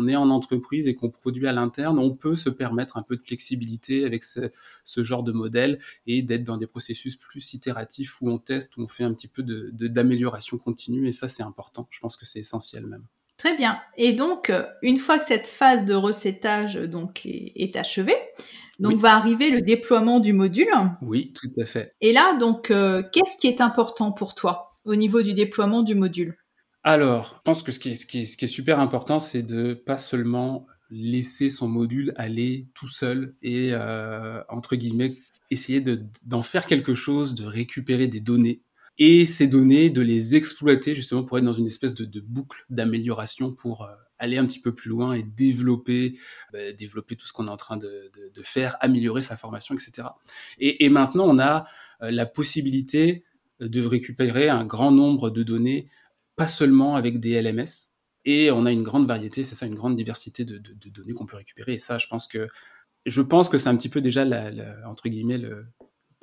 est 0.07 0.15
en 0.15 0.29
entreprise 0.29 0.87
et 0.87 0.95
qu'on 0.95 1.09
produit 1.09 1.47
à 1.47 1.53
l'interne, 1.53 1.99
on 1.99 2.11
peut 2.11 2.35
se 2.35 2.49
permettre 2.49 2.97
un 2.97 3.03
peu 3.03 3.15
de 3.17 3.23
flexibilité 3.23 4.05
avec 4.05 4.23
ce, 4.23 5.03
genre 5.03 5.23
de 5.23 5.31
modèle 5.31 5.79
et 6.07 6.21
d'être 6.21 6.43
dans 6.43 6.57
des 6.57 6.67
processus 6.67 7.15
plus 7.15 7.53
itératifs 7.53 8.21
où 8.21 8.29
on 8.29 8.37
teste, 8.39 8.77
où 8.77 8.83
on 8.83 8.87
fait 8.87 9.03
un 9.03 9.13
petit 9.13 9.27
peu 9.27 9.43
d'amélioration 9.43 10.57
continue. 10.57 11.07
Et 11.07 11.11
ça, 11.11 11.27
c'est 11.27 11.43
important. 11.43 11.87
Je 11.91 11.99
pense 11.99 12.17
que 12.17 12.25
c'est 12.25 12.39
essentiel 12.39 12.85
même. 12.85 13.05
Très 13.37 13.55
bien. 13.55 13.79
Et 13.97 14.13
donc, 14.13 14.49
euh, 14.49 14.65
une 14.81 14.97
fois 14.97 15.19
que 15.19 15.25
cette 15.25 15.47
phase 15.47 15.85
de 15.85 15.93
recettage 15.93 16.75
donc 16.75 17.25
est, 17.25 17.75
achevée, 17.75 18.15
donc 18.79 18.97
va 18.97 19.15
arriver 19.15 19.49
le 19.49 19.61
déploiement 19.61 20.19
du 20.19 20.33
module. 20.33 20.69
Oui, 21.01 21.33
tout 21.33 21.51
à 21.59 21.65
fait. 21.65 21.91
Et 22.01 22.13
là, 22.13 22.37
donc, 22.37 22.71
euh, 22.71 23.03
qu'est-ce 23.11 23.37
qui 23.37 23.47
est 23.47 23.61
important 23.61 24.11
pour 24.11 24.35
toi 24.35 24.73
au 24.85 24.95
niveau 24.95 25.21
du 25.21 25.33
déploiement 25.33 25.81
du 25.81 25.95
module? 25.95 26.37
Alors, 26.83 27.35
je 27.37 27.41
pense 27.43 27.63
que 27.63 27.71
ce 27.71 27.79
qui 27.79 27.89
est, 27.89 27.93
ce 27.93 28.05
qui 28.05 28.21
est, 28.21 28.25
ce 28.25 28.37
qui 28.37 28.45
est 28.45 28.49
super 28.49 28.79
important, 28.79 29.19
c'est 29.19 29.41
de 29.41 29.73
pas 29.73 29.97
seulement 29.97 30.67
laisser 30.91 31.49
son 31.49 31.67
module 31.67 32.13
aller 32.15 32.67
tout 32.73 32.87
seul 32.87 33.35
et 33.41 33.69
euh, 33.73 34.41
entre 34.49 34.75
guillemets 34.75 35.17
essayer 35.51 35.83
d'en 36.23 36.41
faire 36.41 36.65
quelque 36.65 36.93
chose, 36.93 37.35
de 37.35 37.45
récupérer 37.45 38.07
des 38.07 38.19
données 38.19 38.61
et 38.97 39.25
ces 39.25 39.47
données, 39.47 39.89
de 39.89 40.01
les 40.01 40.35
exploiter 40.35 40.95
justement 40.95 41.23
pour 41.23 41.37
être 41.37 41.43
dans 41.43 41.53
une 41.53 41.67
espèce 41.67 41.93
de, 41.93 42.21
boucle 42.21 42.65
d'amélioration 42.69 43.51
pour 43.51 43.83
euh, 43.83 43.93
aller 44.17 44.37
un 44.37 44.45
petit 44.45 44.61
peu 44.61 44.73
plus 44.73 44.89
loin 44.89 45.13
et 45.13 45.23
développer, 45.23 46.17
bah, 46.53 46.71
développer 46.71 47.15
tout 47.15 47.27
ce 47.27 47.33
qu'on 47.33 47.47
est 47.47 47.51
en 47.51 47.57
train 47.57 47.77
de, 47.77 48.11
faire, 48.43 48.77
améliorer 48.79 49.21
sa 49.21 49.35
formation, 49.35 49.75
etc. 49.75 50.07
Et, 50.59 50.89
maintenant, 50.89 51.25
on 51.27 51.39
a 51.39 51.65
euh, 52.01 52.11
la 52.11 52.25
possibilité 52.25 53.23
de 53.59 53.85
récupérer 53.85 54.49
un 54.49 54.65
grand 54.65 54.91
nombre 54.91 55.29
de 55.29 55.43
données, 55.43 55.87
pas 56.35 56.47
seulement 56.47 56.95
avec 56.95 57.19
des 57.19 57.41
LMS, 57.41 57.95
et 58.25 58.51
on 58.51 58.65
a 58.65 58.71
une 58.71 58.83
grande 58.83 59.07
variété, 59.07 59.43
c'est 59.43 59.55
ça, 59.55 59.65
une 59.65 59.75
grande 59.75 59.95
diversité 59.95 60.45
de, 60.45 60.57
données 60.89 61.13
qu'on 61.13 61.25
peut 61.25 61.37
récupérer. 61.37 61.73
Et 61.73 61.79
ça, 61.79 61.97
je 61.97 62.07
pense 62.07 62.27
que 62.27 62.47
je 63.05 63.21
pense 63.21 63.49
que 63.49 63.59
c'est 63.59 63.69
un 63.69 63.77
petit 63.77 63.89
peu 63.89 64.01
déjà 64.01 64.25
la, 64.25 64.51
entre 64.87 65.09
guillemets 65.09 65.37
le, 65.37 65.67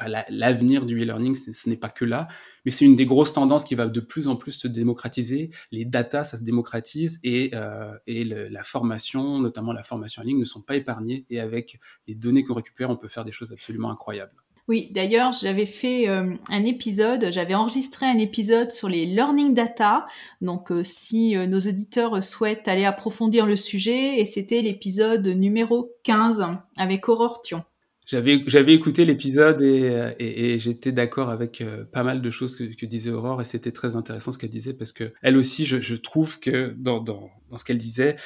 l'avenir 0.08 0.86
du 0.86 1.00
e-learning, 1.00 1.34
ce 1.52 1.68
n'est 1.68 1.76
pas 1.76 1.88
que 1.88 2.04
là, 2.04 2.28
mais 2.64 2.70
c'est 2.70 2.84
une 2.84 2.96
des 2.96 3.06
grosses 3.06 3.32
tendances 3.32 3.64
qui 3.64 3.74
va 3.74 3.88
de 3.88 4.00
plus 4.00 4.28
en 4.28 4.36
plus 4.36 4.52
se 4.52 4.68
démocratiser. 4.68 5.50
Les 5.70 5.84
data, 5.84 6.24
ça 6.24 6.36
se 6.36 6.44
démocratise 6.44 7.18
et, 7.22 7.50
euh, 7.54 7.96
et 8.06 8.24
la 8.24 8.62
formation, 8.62 9.38
notamment 9.38 9.72
la 9.72 9.82
formation 9.82 10.22
en 10.22 10.24
ligne, 10.24 10.38
ne 10.38 10.44
sont 10.44 10.62
pas 10.62 10.76
épargnées. 10.76 11.26
Et 11.30 11.40
avec 11.40 11.78
les 12.06 12.14
données 12.14 12.44
qu'on 12.44 12.54
récupère, 12.54 12.90
on 12.90 12.96
peut 12.96 13.08
faire 13.08 13.24
des 13.24 13.32
choses 13.32 13.52
absolument 13.52 13.90
incroyables. 13.90 14.34
Oui, 14.68 14.90
d'ailleurs, 14.92 15.32
j'avais 15.32 15.66
fait 15.66 16.08
euh, 16.08 16.36
un 16.48 16.64
épisode, 16.64 17.32
j'avais 17.32 17.54
enregistré 17.54 18.06
un 18.06 18.18
épisode 18.18 18.70
sur 18.70 18.88
les 18.88 19.06
learning 19.06 19.54
data. 19.54 20.06
Donc, 20.40 20.70
euh, 20.70 20.84
si 20.84 21.34
nos 21.34 21.58
auditeurs 21.58 22.22
souhaitent 22.22 22.68
aller 22.68 22.84
approfondir 22.84 23.44
le 23.44 23.56
sujet, 23.56 24.20
et 24.20 24.24
c'était 24.24 24.62
l'épisode 24.62 25.26
numéro 25.26 25.90
15 26.04 26.46
avec 26.76 27.08
Aurore 27.08 27.42
Thion. 27.42 27.64
J'avais 28.12 28.44
j'avais 28.46 28.74
écouté 28.74 29.06
l'épisode 29.06 29.62
et, 29.62 29.88
euh, 29.88 30.12
et, 30.18 30.52
et 30.52 30.58
j'étais 30.58 30.92
d'accord 30.92 31.30
avec 31.30 31.62
euh, 31.62 31.86
pas 31.86 32.02
mal 32.02 32.20
de 32.20 32.28
choses 32.28 32.56
que, 32.56 32.64
que 32.64 32.84
disait 32.84 33.10
Aurore 33.10 33.40
et 33.40 33.44
c'était 33.44 33.72
très 33.72 33.96
intéressant 33.96 34.32
ce 34.32 34.38
qu'elle 34.38 34.50
disait 34.50 34.74
parce 34.74 34.92
que 34.92 35.14
elle 35.22 35.38
aussi 35.38 35.64
je, 35.64 35.80
je 35.80 35.94
trouve 35.94 36.38
que 36.38 36.74
dans, 36.76 37.00
dans, 37.00 37.30
dans 37.50 37.56
ce 37.56 37.64
qu'elle 37.64 37.78
disait 37.78 38.16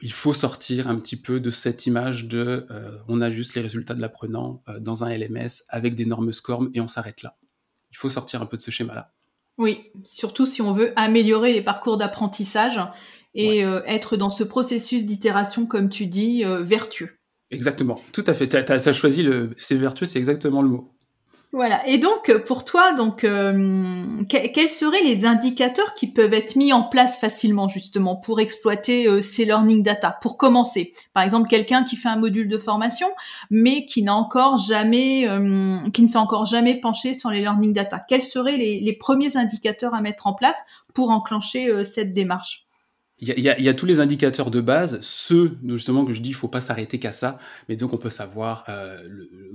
il 0.00 0.12
faut 0.12 0.32
sortir 0.32 0.86
un 0.86 0.94
petit 0.94 1.16
peu 1.16 1.40
de 1.40 1.50
cette 1.50 1.86
image 1.86 2.26
de 2.26 2.68
euh, 2.70 2.98
on 3.08 3.20
a 3.20 3.28
juste 3.28 3.56
les 3.56 3.62
résultats 3.62 3.94
de 3.94 4.00
l'apprenant 4.00 4.62
dans 4.78 5.02
un 5.02 5.10
LMS 5.10 5.64
avec 5.70 5.96
des 5.96 6.06
normes 6.06 6.32
SCORM 6.32 6.70
et 6.72 6.80
on 6.80 6.86
s'arrête 6.86 7.24
là. 7.24 7.36
Il 7.90 7.96
faut 7.96 8.08
sortir 8.08 8.42
un 8.42 8.46
peu 8.46 8.56
de 8.56 8.62
ce 8.62 8.70
schéma-là. 8.70 9.12
Oui, 9.58 9.80
surtout 10.04 10.46
si 10.46 10.62
on 10.62 10.72
veut 10.72 10.92
améliorer 10.94 11.52
les 11.52 11.62
parcours 11.62 11.96
d'apprentissage 11.96 12.78
et 13.34 13.60
être 13.86 14.16
dans 14.16 14.30
ce 14.30 14.44
processus 14.44 15.04
d'itération, 15.04 15.66
comme 15.66 15.88
tu 15.88 16.06
dis, 16.06 16.44
vertueux. 16.60 17.16
Exactement, 17.50 18.00
tout 18.12 18.24
à 18.26 18.34
fait. 18.34 18.48
Tu 18.48 18.56
as, 18.56 18.92
choisi 18.92 19.22
le. 19.22 19.52
C'est 19.56 19.76
vertueux, 19.76 20.06
c'est 20.06 20.18
exactement 20.18 20.62
le 20.62 20.68
mot. 20.68 20.92
Voilà. 21.52 21.86
Et 21.88 21.96
donc, 21.96 22.36
pour 22.44 22.64
toi, 22.64 22.92
donc, 22.92 23.22
euh, 23.22 24.24
quels 24.28 24.68
seraient 24.68 25.02
les 25.04 25.24
indicateurs 25.24 25.94
qui 25.94 26.08
peuvent 26.08 26.34
être 26.34 26.56
mis 26.56 26.72
en 26.72 26.82
place 26.82 27.18
facilement 27.18 27.68
justement 27.68 28.16
pour 28.16 28.40
exploiter 28.40 29.06
euh, 29.06 29.22
ces 29.22 29.44
learning 29.44 29.82
data? 29.82 30.18
Pour 30.20 30.36
commencer, 30.36 30.92
par 31.14 31.22
exemple, 31.22 31.48
quelqu'un 31.48 31.84
qui 31.84 31.96
fait 31.96 32.08
un 32.08 32.16
module 32.16 32.48
de 32.48 32.58
formation, 32.58 33.06
mais 33.48 33.86
qui 33.86 34.02
n'a 34.02 34.14
encore 34.14 34.58
jamais, 34.58 35.28
euh, 35.28 35.78
qui 35.94 36.02
ne 36.02 36.08
s'est 36.08 36.18
encore 36.18 36.46
jamais 36.46 36.78
penché 36.80 37.14
sur 37.14 37.30
les 37.30 37.40
learning 37.40 37.72
data. 37.72 38.04
Quels 38.06 38.22
seraient 38.22 38.56
les 38.58 38.96
premiers 38.98 39.36
indicateurs 39.36 39.94
à 39.94 40.02
mettre 40.02 40.26
en 40.26 40.34
place 40.34 40.58
pour 40.94 41.10
enclencher 41.10 41.84
cette 41.84 42.12
démarche? 42.12 42.65
Il 43.18 43.28
y, 43.28 43.48
a, 43.48 43.58
il 43.58 43.64
y, 43.64 43.68
a, 43.68 43.74
tous 43.74 43.86
les 43.86 44.00
indicateurs 44.00 44.50
de 44.50 44.60
base, 44.60 44.98
ceux 45.00 45.56
justement 45.64 46.04
que 46.04 46.12
je 46.12 46.20
dis, 46.20 46.30
il 46.30 46.34
faut 46.34 46.48
pas 46.48 46.60
s'arrêter 46.60 46.98
qu'à 46.98 47.12
ça, 47.12 47.38
mais 47.66 47.76
donc 47.76 47.94
on 47.94 47.96
peut 47.96 48.10
savoir 48.10 48.66
euh, 48.68 49.02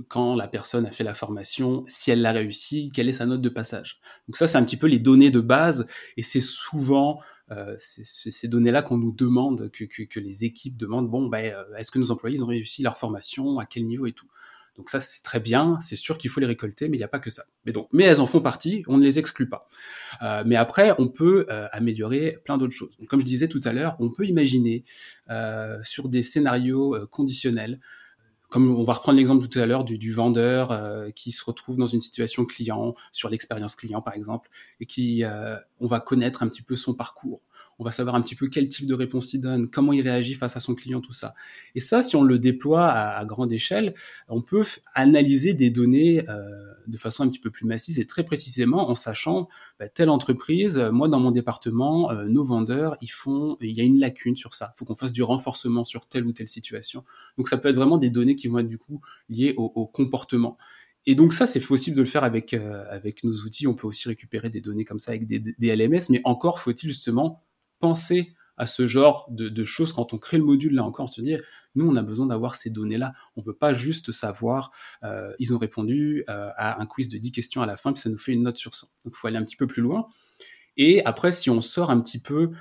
quand 0.08 0.34
la 0.34 0.48
personne 0.48 0.84
a 0.84 0.90
fait 0.90 1.04
la 1.04 1.14
formation, 1.14 1.84
si 1.86 2.10
elle 2.10 2.22
l'a 2.22 2.32
réussi, 2.32 2.90
quelle 2.92 3.08
est 3.08 3.12
sa 3.12 3.24
note 3.24 3.40
de 3.40 3.48
passage. 3.48 4.00
Donc 4.26 4.36
ça, 4.36 4.48
c'est 4.48 4.58
un 4.58 4.64
petit 4.64 4.76
peu 4.76 4.88
les 4.88 4.98
données 4.98 5.30
de 5.30 5.38
base, 5.38 5.86
et 6.16 6.22
c'est 6.22 6.40
souvent 6.40 7.20
euh, 7.52 7.76
ces 7.78 8.48
données-là 8.48 8.82
qu'on 8.82 8.98
nous 8.98 9.12
demande, 9.12 9.70
que, 9.70 9.84
que, 9.84 10.02
que, 10.02 10.18
les 10.18 10.44
équipes 10.44 10.76
demandent. 10.76 11.08
Bon, 11.08 11.28
ben, 11.28 11.54
euh, 11.54 11.76
est-ce 11.76 11.92
que 11.92 12.00
nos 12.00 12.10
employés 12.10 12.42
ont 12.42 12.46
réussi 12.46 12.82
leur 12.82 12.96
formation, 12.96 13.60
à 13.60 13.66
quel 13.66 13.86
niveau 13.86 14.06
et 14.06 14.12
tout? 14.12 14.28
Donc 14.76 14.88
ça, 14.88 15.00
c'est 15.00 15.22
très 15.22 15.38
bien, 15.38 15.78
c'est 15.80 15.96
sûr 15.96 16.16
qu'il 16.16 16.30
faut 16.30 16.40
les 16.40 16.46
récolter, 16.46 16.88
mais 16.88 16.96
il 16.96 17.00
n'y 17.00 17.04
a 17.04 17.08
pas 17.08 17.18
que 17.18 17.28
ça. 17.28 17.44
Mais 17.66 17.72
donc, 17.72 17.88
mais 17.92 18.04
elles 18.04 18.20
en 18.20 18.26
font 18.26 18.40
partie, 18.40 18.82
on 18.88 18.96
ne 18.96 19.02
les 19.02 19.18
exclut 19.18 19.48
pas. 19.48 19.68
Euh, 20.22 20.44
mais 20.46 20.56
après, 20.56 20.94
on 20.98 21.08
peut 21.08 21.46
euh, 21.50 21.68
améliorer 21.72 22.38
plein 22.44 22.56
d'autres 22.56 22.72
choses. 22.72 22.96
Comme 23.08 23.20
je 23.20 23.26
disais 23.26 23.48
tout 23.48 23.60
à 23.64 23.72
l'heure, 23.72 23.96
on 24.00 24.10
peut 24.10 24.24
imaginer 24.24 24.84
euh, 25.30 25.78
sur 25.82 26.08
des 26.08 26.22
scénarios 26.22 26.94
euh, 26.94 27.06
conditionnels, 27.06 27.80
comme 28.48 28.70
on 28.70 28.84
va 28.84 28.94
reprendre 28.94 29.18
l'exemple 29.18 29.46
tout 29.46 29.58
à 29.58 29.66
l'heure 29.66 29.84
du, 29.84 29.98
du, 29.98 30.12
vendeur 30.12 30.72
euh, 30.72 31.10
qui 31.10 31.32
se 31.32 31.44
retrouve 31.44 31.76
dans 31.76 31.86
une 31.86 32.00
situation 32.00 32.44
client, 32.44 32.92
sur 33.10 33.28
l'expérience 33.28 33.76
client 33.76 34.02
par 34.02 34.14
exemple, 34.14 34.50
et 34.80 34.86
qui, 34.86 35.22
on 35.80 35.86
va 35.86 36.00
connaître 36.00 36.42
un 36.42 36.48
petit 36.48 36.60
peu 36.60 36.76
son 36.76 36.92
parcours 36.92 37.40
on 37.82 37.84
va 37.84 37.90
savoir 37.90 38.14
un 38.14 38.22
petit 38.22 38.36
peu 38.36 38.46
quel 38.46 38.68
type 38.68 38.86
de 38.86 38.94
réponse 38.94 39.34
il 39.34 39.40
donne, 39.40 39.68
comment 39.68 39.92
il 39.92 40.02
réagit 40.02 40.34
face 40.34 40.56
à 40.56 40.60
son 40.60 40.76
client, 40.76 41.00
tout 41.00 41.12
ça. 41.12 41.34
Et 41.74 41.80
ça, 41.80 42.00
si 42.00 42.14
on 42.14 42.22
le 42.22 42.38
déploie 42.38 42.86
à, 42.88 43.24
grande 43.24 43.52
échelle, 43.52 43.94
on 44.28 44.40
peut 44.40 44.64
analyser 44.94 45.52
des 45.52 45.70
données 45.70 46.22
euh, 46.28 46.44
de 46.86 46.96
façon 46.96 47.24
un 47.24 47.28
petit 47.28 47.40
peu 47.40 47.50
plus 47.50 47.66
massive 47.66 47.98
et 47.98 48.06
très 48.06 48.22
précisément 48.22 48.88
en 48.88 48.94
sachant 48.94 49.48
bah, 49.80 49.88
telle 49.88 50.10
entreprise, 50.10 50.78
moi 50.92 51.08
dans 51.08 51.18
mon 51.18 51.32
département, 51.32 52.12
euh, 52.12 52.26
nos 52.26 52.44
vendeurs, 52.44 52.96
il 53.00 53.76
y 53.76 53.80
a 53.80 53.84
une 53.84 53.98
lacune 53.98 54.36
sur 54.36 54.54
ça. 54.54 54.74
Il 54.76 54.78
faut 54.78 54.84
qu'on 54.84 54.94
fasse 54.94 55.12
du 55.12 55.24
renforcement 55.24 55.84
sur 55.84 56.06
telle 56.06 56.24
ou 56.24 56.32
telle 56.32 56.48
situation. 56.48 57.02
Donc 57.36 57.48
ça 57.48 57.58
peut 57.58 57.68
être 57.68 57.76
vraiment 57.76 57.98
des 57.98 58.10
données 58.10 58.36
qui 58.36 58.46
vont 58.46 58.60
être 58.60 58.68
du 58.68 58.78
coup 58.78 59.00
liées 59.28 59.54
au, 59.56 59.86
comportement. 59.86 60.56
Et 61.04 61.16
donc 61.16 61.32
ça, 61.32 61.46
c'est 61.46 61.58
possible 61.58 61.96
de 61.96 62.02
le 62.02 62.06
faire 62.06 62.22
avec 62.22 62.54
euh, 62.54 62.84
avec 62.88 63.24
nos 63.24 63.32
outils. 63.32 63.66
On 63.66 63.74
peut 63.74 63.88
aussi 63.88 64.06
récupérer 64.06 64.50
des 64.50 64.60
données 64.60 64.84
comme 64.84 65.00
ça 65.00 65.10
avec 65.10 65.26
des 65.26 65.76
LMS, 65.76 66.02
mais 66.10 66.20
encore 66.22 66.60
faut-il 66.60 66.88
justement 66.88 67.42
penser 67.82 68.32
à 68.56 68.66
ce 68.66 68.86
genre 68.86 69.26
de, 69.30 69.64
choses 69.64 69.92
quand 69.92 70.14
on 70.14 70.18
crée 70.18 70.38
le 70.38 70.44
module 70.44 70.74
là 70.74 70.84
encore, 70.84 71.08
se 71.08 71.20
dire 71.20 71.40
nous 71.74 71.88
on 71.88 71.96
a 71.96 72.02
besoin 72.02 72.26
d'avoir 72.26 72.54
ces 72.54 72.70
données 72.70 72.96
là, 72.96 73.12
on 73.34 73.42
veut 73.42 73.56
pas 73.56 73.72
juste 73.74 74.12
savoir 74.12 74.70
euh, 75.02 75.32
ils 75.40 75.52
ont 75.52 75.58
répondu 75.58 76.24
euh, 76.28 76.50
à 76.56 76.80
un 76.80 76.86
quiz 76.86 77.08
de 77.08 77.18
10 77.18 77.32
questions 77.32 77.60
à 77.60 77.66
la 77.66 77.76
fin 77.76 77.92
puis 77.92 78.00
ça 78.00 78.08
nous 78.08 78.18
fait 78.18 78.32
une 78.32 78.44
note 78.44 78.58
sur 78.58 78.74
100. 78.74 78.86
Donc 79.04 79.14
il 79.16 79.18
faut 79.18 79.26
aller 79.26 79.36
un 79.36 79.44
petit 79.44 79.56
peu 79.56 79.66
plus 79.66 79.82
loin. 79.82 80.06
Et 80.76 81.04
après 81.04 81.32
si 81.32 81.50
on 81.50 81.60
sort 81.60 81.90
un 81.90 82.00
petit 82.00 82.20
peu 82.20 82.52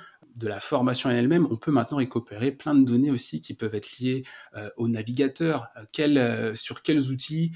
de 0.42 0.48
la 0.48 0.60
formation 0.60 1.10
en 1.10 1.14
elle-même, 1.14 1.48
on 1.50 1.56
peut 1.56 1.72
maintenant 1.72 1.98
récupérer 1.98 2.52
plein 2.52 2.76
de 2.76 2.84
données 2.84 3.12
aussi 3.12 3.42
qui 3.42 3.54
peuvent 3.54 3.76
être 3.76 4.00
liées 4.00 4.24
euh, 4.56 4.70
au 4.76 4.88
navigateur, 4.88 5.68
euh, 5.78 6.10
euh, 6.18 6.56
sur 6.56 6.82
quels 6.82 7.10
outils, 7.12 7.52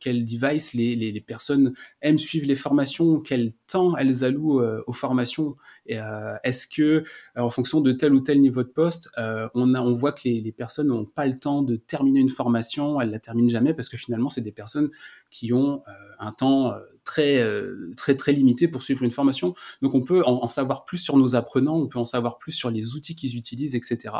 quels 0.00 0.24
devices 0.24 0.74
les, 0.74 1.24
personnes 1.26 1.74
aiment 2.00 2.18
suivre 2.18 2.46
les 2.46 2.56
formations, 2.56 3.20
quel 3.20 3.52
temps 3.66 3.96
elles 3.96 4.24
allouent 4.24 4.62
aux 4.86 4.92
formations. 4.92 5.56
Est-ce 5.86 6.66
que, 6.66 7.04
en 7.36 7.50
fonction 7.50 7.80
de 7.80 7.92
tel 7.92 8.12
ou 8.12 8.20
tel 8.20 8.40
niveau 8.40 8.62
de 8.62 8.68
poste, 8.68 9.10
on 9.54 9.92
voit 9.92 10.12
que 10.12 10.22
les, 10.24 10.40
les 10.40 10.52
personnes 10.52 10.88
n'ont 10.88 11.04
pas 11.04 11.26
le 11.26 11.38
temps 11.38 11.62
de 11.62 11.76
terminer 11.76 12.20
une 12.20 12.30
formation, 12.30 13.00
elles 13.00 13.10
la 13.10 13.18
terminent 13.18 13.48
jamais 13.48 13.74
parce 13.74 13.88
que 13.88 13.96
finalement, 13.96 14.28
c'est 14.28 14.40
des 14.40 14.52
personnes 14.52 14.90
qui 15.30 15.52
ont 15.52 15.82
un 16.18 16.32
temps 16.32 16.72
très 17.04 17.40
euh, 17.40 17.92
très 17.96 18.16
très 18.16 18.32
limité 18.32 18.68
pour 18.68 18.82
suivre 18.82 19.02
une 19.02 19.10
formation. 19.10 19.54
Donc 19.80 19.94
on 19.94 20.02
peut 20.02 20.22
en, 20.24 20.48
savoir 20.48 20.84
plus 20.84 20.98
sur 20.98 21.16
nos 21.16 21.34
apprenants, 21.34 21.78
on 21.78 21.88
peut 21.88 21.98
en 21.98 22.04
savoir 22.04 22.38
plus 22.38 22.52
sur 22.52 22.70
les 22.70 22.94
outils 22.94 23.14
qu'ils 23.14 23.36
utilisent, 23.36 23.74
etc. 23.74 24.14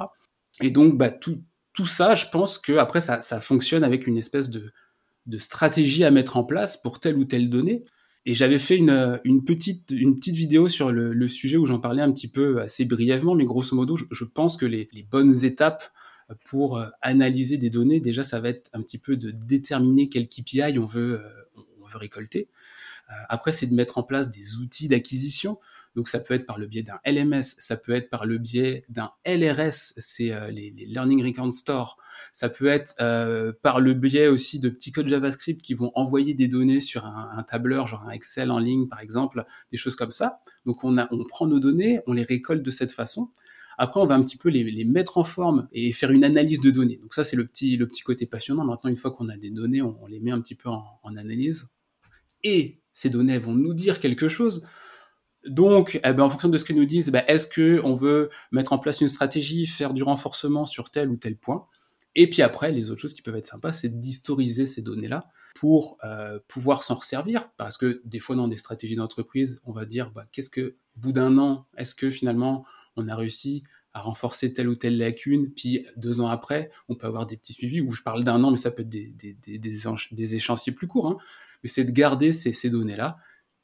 Et 0.61 0.71
donc 0.71 0.97
bah, 0.97 1.11
tout, 1.11 1.42
tout 1.73 1.87
ça, 1.87 2.14
je 2.14 2.27
pense 2.31 2.59
que 2.59 2.73
après 2.73 3.01
ça, 3.01 3.21
ça 3.21 3.40
fonctionne 3.40 3.85
avec 3.85 4.07
une 4.07 4.18
espèce 4.18 4.51
de, 4.51 4.73
stratégie 5.38 6.05
à 6.05 6.11
mettre 6.11 6.37
en 6.37 6.45
place 6.45 6.77
pour 6.77 7.01
telle 7.01 7.16
ou 7.16 7.25
telle 7.25 7.49
donnée. 7.49 7.85
Et 8.25 8.35
j'avais 8.35 8.61
fait 8.61 8.77
une, 8.77 9.42
petite, 9.45 9.90
une 9.90 10.16
petite 10.16 10.37
vidéo 10.37 10.68
sur 10.68 10.92
le, 10.92 11.29
sujet 11.29 11.57
où 11.57 11.66
j'en 11.66 11.81
parlais 11.81 12.03
un 12.03 12.12
petit 12.12 12.29
peu 12.29 12.61
assez 12.61 12.85
brièvement, 12.85 13.35
mais 13.35 13.45
grosso 13.45 13.75
modo, 13.75 13.97
je, 13.97 14.25
pense 14.25 14.57
que 14.57 14.66
les, 14.66 14.88
bonnes 15.11 15.45
étapes 15.45 15.90
pour 16.45 16.79
euh, 16.79 16.87
analyser 17.01 17.59
des 17.59 17.68
données, 17.68 18.01
déjà, 18.01 18.23
ça 18.23 18.40
va 18.40 18.51
être 18.51 18.71
un 18.73 18.81
petit 18.81 18.99
peu 18.99 19.16
de 19.16 19.33
déterminer 19.33 20.09
quel 20.09 20.29
KPI 20.29 20.79
on 20.79 20.87
veut, 20.87 21.21
récolter. 21.99 22.49
Euh, 23.11 23.15
après, 23.29 23.53
c'est 23.53 23.67
de 23.67 23.75
mettre 23.75 23.99
en 23.99 24.03
place 24.03 24.31
des 24.31 24.57
outils 24.57 24.89
d'acquisition. 24.89 25.59
Donc, 25.95 26.09
ça 26.09 26.21
peut 26.21 26.33
être 26.35 26.47
par 26.47 26.59
le 26.59 26.67
biais 26.67 26.83
d'un 26.83 26.99
LMS, 27.05 27.43
ça 27.43 27.77
peut 27.77 27.93
être 27.93 28.09
par 28.09 28.25
le 28.25 28.39
biais 28.39 28.85
d'un 28.89 29.11
LRS, 29.27 29.93
c'est 29.99 30.33
euh, 30.33 30.51
les, 30.51 30.71
Learning 30.71 31.23
Record 31.23 31.53
Store. 31.53 31.99
Ça 32.33 32.49
peut 32.49 32.67
être 32.67 32.95
euh, 33.01 33.53
par 33.63 33.81
le 33.81 33.93
biais 33.93 34.29
aussi 34.29 34.59
de 34.59 34.71
petits 34.71 34.93
codes 34.93 35.09
JavaScript 35.09 35.61
qui 35.61 35.75
vont 35.75 35.93
envoyer 35.95 36.33
des 36.33 36.49
données 36.49 36.81
sur 36.81 37.05
un, 37.05 37.43
tableur, 37.43 37.87
genre 37.87 38.05
un 38.05 38.11
Excel 38.11 38.51
en 38.51 38.59
ligne, 38.59 38.89
par 38.89 39.01
exemple, 39.01 39.45
des 39.71 39.77
choses 39.77 39.97
comme 39.97 40.11
ça. 40.11 40.41
Donc, 40.65 40.83
on, 40.85 40.97
a, 40.97 41.09
on 41.13 41.25
prend 41.25 41.47
nos 41.47 41.61
données, 41.61 42.01
on 42.07 42.15
les 42.15 42.25
récolte 42.25 42.63
de 42.63 42.71
cette 42.71 42.93
façon. 42.93 43.31
Après, 43.79 44.01
on 44.01 44.07
va 44.07 44.15
un 44.15 44.23
petit 44.23 44.37
peu 44.37 44.49
les, 44.49 44.85
mettre 44.85 45.19
en 45.19 45.25
forme 45.25 45.69
et 45.73 45.93
faire 45.93 46.11
une 46.11 46.25
analyse 46.25 46.61
de 46.61 46.71
données. 46.71 46.99
Donc 46.99 47.15
ça, 47.15 47.25
c'est 47.25 47.37
le 47.37 47.47
petit, 47.47 47.77
le 47.77 47.87
petit 47.87 48.03
côté 48.03 48.27
passionnant. 48.27 48.65
Maintenant, 48.65 48.91
une 48.91 48.97
fois 48.97 49.11
qu'on 49.11 49.29
a 49.29 49.37
des 49.37 49.51
données, 49.51 49.83
on, 49.83 50.07
les 50.07 50.21
met 50.21 50.31
un 50.31 50.41
petit 50.41 50.55
peu 50.55 50.69
en 50.69 51.17
analyse 51.17 51.69
et 52.45 52.81
ces 52.93 53.11
données 53.11 53.39
vont 53.39 53.55
nous 53.55 53.75
dire 53.75 54.01
quelque 54.01 54.29
chose. 54.29 54.67
Donc, 55.47 56.01
eh 56.05 56.13
ben, 56.13 56.23
en 56.23 56.31
fonction 56.31 56.49
de 56.49 56.59
ce 56.59 56.65
qu'elles 56.65 56.77
nous 56.77 56.85
disent, 56.85 57.11
ben, 57.11 57.25
est-ce 57.27 57.49
qu'on 57.49 57.95
veut 57.97 58.31
mettre 58.53 58.73
en 58.73 58.79
place 58.79 59.01
une 59.01 59.09
stratégie, 59.09 59.67
faire 59.67 59.93
du 59.93 60.03
renforcement 60.03 60.67
sur 60.67 60.91
tel 60.91 61.11
ou 61.11 61.17
tel 61.17 61.37
point? 61.37 61.67
Et 62.15 62.29
puis 62.29 62.43
après, 62.43 62.73
les 62.73 62.91
autres 62.91 63.01
choses 63.01 63.15
qui 63.15 63.23
peuvent 63.23 63.37
être 63.37 63.47
sympas, 63.47 63.73
c'est 63.73 64.01
d'historiser 64.01 64.67
ces 64.67 64.83
données-là 64.83 65.29
pour 65.55 65.99
euh, 66.05 66.39
pouvoir 66.47 66.83
s'en 66.83 66.95
resservir. 66.95 67.51
Parce 67.57 67.77
que 67.77 68.03
des 68.05 68.21
fois, 68.21 68.37
dans 68.37 68.49
des 68.49 68.57
stratégies 68.57 68.97
d'entreprise, 68.97 69.61
on 69.65 69.73
va 69.73 69.87
dire, 69.87 70.11
bah, 70.11 70.27
qu'est-ce 70.31 70.51
que, 70.51 70.75
au 70.97 71.01
bout 71.01 71.13
d'un 71.13 71.39
an, 71.39 71.67
est-ce 71.77 71.95
que 71.95 72.11
finalement, 72.11 72.65
on 72.97 73.09
a 73.09 73.17
réussi 73.17 73.63
à 73.95 74.01
renforcer 74.01 74.53
telle 74.53 74.69
ou 74.69 74.75
telle 74.75 74.97
lacune, 74.97 75.51
puis 75.51 75.85
deux 75.97 76.21
ans 76.21 76.29
après, 76.29 76.71
on 76.89 76.95
peut 76.95 77.07
avoir 77.07 77.27
des 77.27 77.37
petits 77.37 77.53
suivis, 77.53 77.81
où 77.81 77.93
je 77.93 78.03
parle 78.03 78.25
d'un 78.25 78.43
an, 78.43 78.51
mais 78.51 78.57
ça 78.57 78.71
peut 78.71 78.83
être 78.83 78.89
des, 78.89 79.13
des, 79.19 79.35
des, 79.35 79.59
des 79.59 80.35
échéanciers 80.35 80.73
plus 80.73 80.87
courts, 80.87 81.09
hein. 81.09 81.17
mais 81.63 81.69
c'est 81.69 81.85
de 81.85 81.91
garder 81.91 82.33
ces, 82.33 82.71
données-là, 82.71 83.19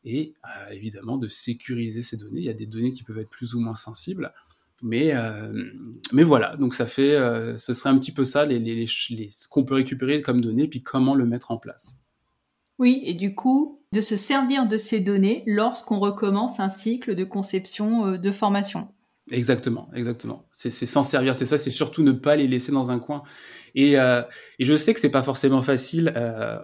et 0.04 0.34
euh, 0.44 0.70
évidemment 0.72 1.16
de 1.16 1.28
sécuriser 1.28 2.02
ces 2.02 2.16
données. 2.16 2.40
Il 2.40 2.46
y 2.46 2.50
a 2.50 2.54
des 2.54 2.66
données 2.66 2.90
qui 2.90 3.04
peuvent 3.04 3.18
être 3.18 3.30
plus 3.30 3.54
ou 3.54 3.60
moins 3.60 3.76
sensibles, 3.76 4.32
mais, 4.82 5.14
euh, 5.14 5.52
mais 6.12 6.22
voilà, 6.22 6.56
donc 6.56 6.74
ça 6.74 6.86
fait, 6.86 7.16
euh, 7.16 7.56
ce 7.56 7.72
serait 7.72 7.90
un 7.90 7.98
petit 7.98 8.12
peu 8.12 8.24
ça, 8.24 8.44
les 8.44 8.86
ce 8.86 9.48
qu'on 9.48 9.64
peut 9.64 9.74
récupérer 9.74 10.20
comme 10.20 10.42
données, 10.42 10.68
puis 10.68 10.82
comment 10.82 11.14
le 11.14 11.24
mettre 11.24 11.50
en 11.50 11.56
place. 11.56 12.00
Oui, 12.78 13.00
et 13.04 13.14
du 13.14 13.34
coup, 13.34 13.80
de 13.92 14.00
se 14.02 14.14
servir 14.14 14.68
de 14.68 14.76
ces 14.76 15.00
données 15.00 15.42
lorsqu'on 15.46 15.98
recommence 15.98 16.60
un 16.60 16.68
cycle 16.68 17.14
de 17.14 17.24
conception 17.24 18.12
de 18.12 18.30
formation. 18.30 18.88
Exactement, 19.30 19.90
exactement. 19.94 20.46
C'est 20.52 20.70
s'en 20.70 21.02
servir, 21.02 21.34
c'est 21.36 21.46
ça, 21.46 21.58
c'est 21.58 21.70
surtout 21.70 22.02
ne 22.02 22.12
pas 22.12 22.36
les 22.36 22.46
laisser 22.46 22.72
dans 22.72 22.90
un 22.90 22.98
coin. 22.98 23.22
Et, 23.74 23.98
euh, 23.98 24.22
je 24.58 24.76
sais 24.76 24.94
que 24.94 25.00
c'est 25.00 25.10
pas 25.10 25.22
forcément 25.22 25.62
facile. 25.62 26.12
Euh, 26.16 26.58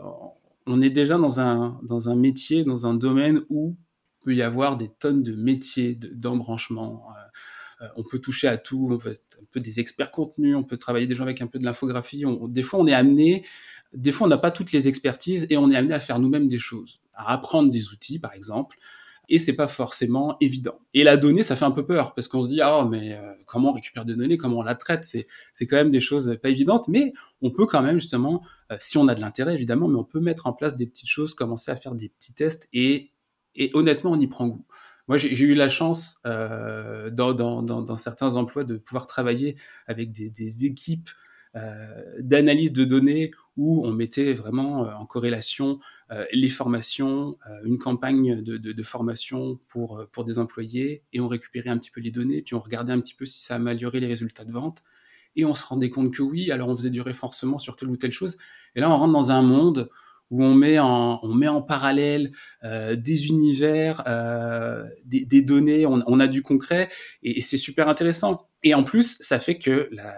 on 0.67 0.81
est 0.81 0.91
déjà 0.91 1.19
dans 1.19 1.41
un, 1.41 1.79
dans 1.83 2.09
un 2.09 2.17
métier, 2.17 2.65
dans 2.65 2.87
un 2.87 2.95
domaine 2.95 3.43
où 3.51 3.77
il 4.21 4.25
peut 4.25 4.35
y 4.35 4.43
avoir 4.43 4.77
des 4.77 4.89
tonnes 4.89 5.23
de 5.23 5.35
métiers, 5.35 5.95
d'embranchements. 5.95 7.07
Euh, 7.83 7.89
on 7.97 8.03
peut 8.03 8.19
toucher 8.19 8.49
à 8.49 8.57
tout, 8.57 8.89
on 8.91 8.99
peut 8.99 9.11
être 9.11 9.39
un 9.41 9.45
peu 9.51 9.61
des 9.61 9.81
experts 9.81 10.11
contenus, 10.11 10.57
on 10.57 10.63
peut 10.63 10.79
travailler 10.79 11.07
des 11.07 11.15
gens 11.15 11.25
avec 11.25 11.43
un 11.43 11.47
peu 11.47 11.59
de 11.59 11.65
l'infographie. 11.65 12.25
Des 12.49 12.63
fois, 12.63 12.81
on 12.81 12.87
est 12.87 12.95
amené, 12.95 13.45
des 13.93 14.13
fois, 14.13 14.27
on 14.27 14.31
n'a 14.31 14.39
pas 14.39 14.51
toutes 14.51 14.73
les 14.73 14.89
expertises 14.89 15.47
et 15.51 15.57
on 15.57 15.71
est 15.71 15.77
amené 15.77 15.95
à 15.95 16.01
faire 16.01 16.19
nous-mêmes 16.19 16.49
des 16.49 16.59
choses, 16.59 17.01
à 17.15 17.33
apprendre 17.33 17.71
des 17.71 17.91
outils, 17.91 18.19
par 18.19 18.33
exemple, 18.33 18.79
et 19.29 19.39
c'est 19.39 19.53
pas 19.55 19.67
forcément 19.67 20.37
évident. 20.41 20.79
Et 20.93 21.05
la 21.05 21.17
donnée, 21.17 21.43
ça 21.43 21.57
fait 21.57 21.65
un 21.65 21.71
peu 21.71 21.87
peur 21.87 22.15
parce 22.15 22.29
qu'on 22.29 22.43
se 22.43 22.49
dit 22.49 22.61
ah 22.61 22.87
mais 22.91 23.13
euh, 23.15 23.33
comment 23.47 23.71
on 23.71 23.75
récupère 23.75 24.05
des 24.05 24.15
données, 24.15 24.37
comment 24.37 24.59
on 24.59 24.63
la 24.63 24.75
traite, 24.75 25.05
c'est 25.05 25.27
c'est 25.53 25.67
quand 25.67 25.77
même 25.77 25.91
des 25.91 26.01
choses 26.01 26.39
pas 26.43 26.49
évidentes, 26.49 26.89
mais 26.89 27.13
on 27.43 27.51
peut 27.51 27.67
quand 27.67 27.83
même 27.83 27.99
justement, 27.99 28.43
euh, 28.73 28.77
si 28.81 28.99
on 28.99 29.09
a 29.09 29.15
de 29.15 29.21
l'intérêt 29.21 29.55
évidemment, 29.55 29.89
mais 29.89 29.99
on 29.99 30.05
peut 30.05 30.21
mettre 30.21 30.47
en 30.47 30.53
place 30.53 30.77
des 30.77 30.87
petites 30.87 31.09
choses, 31.09 31.35
commencer 31.35 31.71
à 31.71 31.77
faire 31.77 31.95
des 31.95 32.09
petits 32.09 32.35
tests 32.35 32.69
et 32.73 33.11
et 33.57 33.71
honnêtement 33.75 34.13
on 34.13 34.21
y 34.21 34.27
prend 34.27 34.49
goût. 34.49 34.65
Moi, 35.07 35.19
j'ai 35.19 35.45
eu 35.45 35.55
la 35.55 35.69
chance 35.69 36.19
euh, 36.27 37.11
dans, 37.11 37.35
dans, 37.35 37.97
certains 37.97 38.37
emplois 38.37 38.65
de 38.65 38.79
pouvoir 38.79 39.07
travailler 39.07 39.57
avec 39.87 40.13
des, 40.13 40.65
équipes 40.65 41.11
d'analyse 42.19 42.73
de 42.73 42.85
données 42.85 43.31
où 43.57 43.87
on 43.87 43.93
mettait 43.93 44.35
vraiment 44.35 44.87
euh, 44.87 44.93
en 44.95 45.07
corrélation 45.07 45.79
euh, 46.11 46.25
les 46.33 46.49
formations, 46.49 47.39
une 47.65 47.79
campagne 47.79 48.43
de, 48.43 48.83
formation 48.83 49.61
pour, 49.69 50.05
pour 50.13 50.25
des 50.25 50.39
employés, 50.39 51.03
et 51.13 51.21
on 51.21 51.29
récupérait 51.29 51.71
un 51.71 51.79
petit 51.79 51.91
peu 51.91 52.01
les 52.01 52.11
données, 52.11 52.43
puis 52.43 52.55
on 52.55 52.61
regardait 52.61 52.93
un 52.93 53.01
petit 53.01 53.15
peu 53.15 53.25
si 53.25 53.43
ça 53.43 53.57
améliorait 53.57 54.01
les 54.01 54.07
résultats 54.07 54.45
de 54.45 54.53
vente, 54.53 54.83
et 55.37 55.45
on 55.45 55.55
se 55.55 55.65
rendait 55.65 55.91
compte 55.91 56.13
que 56.13 56.23
oui, 56.23 56.51
alors 56.51 56.69
on 56.69 56.77
faisait 56.77 56.91
du 56.91 57.01
renforcement 57.01 57.59
sur 57.59 57.77
telle 57.77 57.89
ou 57.89 57.97
telle 57.97 58.13
chose, 58.13 58.37
et 58.75 58.81
là 58.81 58.91
on 58.91 58.97
rentre 58.97 59.13
dans 59.13 59.31
un 59.31 59.43
monde 59.43 59.89
où 60.31 60.43
on 60.43 60.55
met 60.55 60.79
en, 60.79 61.21
on 61.23 61.35
met 61.35 61.49
en 61.49 61.63
parallèle 61.63 62.33
euh, 62.65 62.97
des 62.97 63.27
univers, 63.27 64.03
euh, 64.07 64.85
des, 65.05 65.43
données, 65.43 65.87
on, 65.87 66.03
on, 66.07 66.21
a 66.21 66.27
du 66.27 66.43
concret, 66.43 66.89
et, 67.23 67.39
et 67.39 67.41
c'est 67.41 67.57
super 67.57 67.89
intéressant. 67.89 68.49
Et 68.63 68.75
en 68.75 68.85
plus, 68.85 69.19
ça 69.21 69.39
fait 69.39 69.59
que 69.59 69.89
la, 69.93 70.17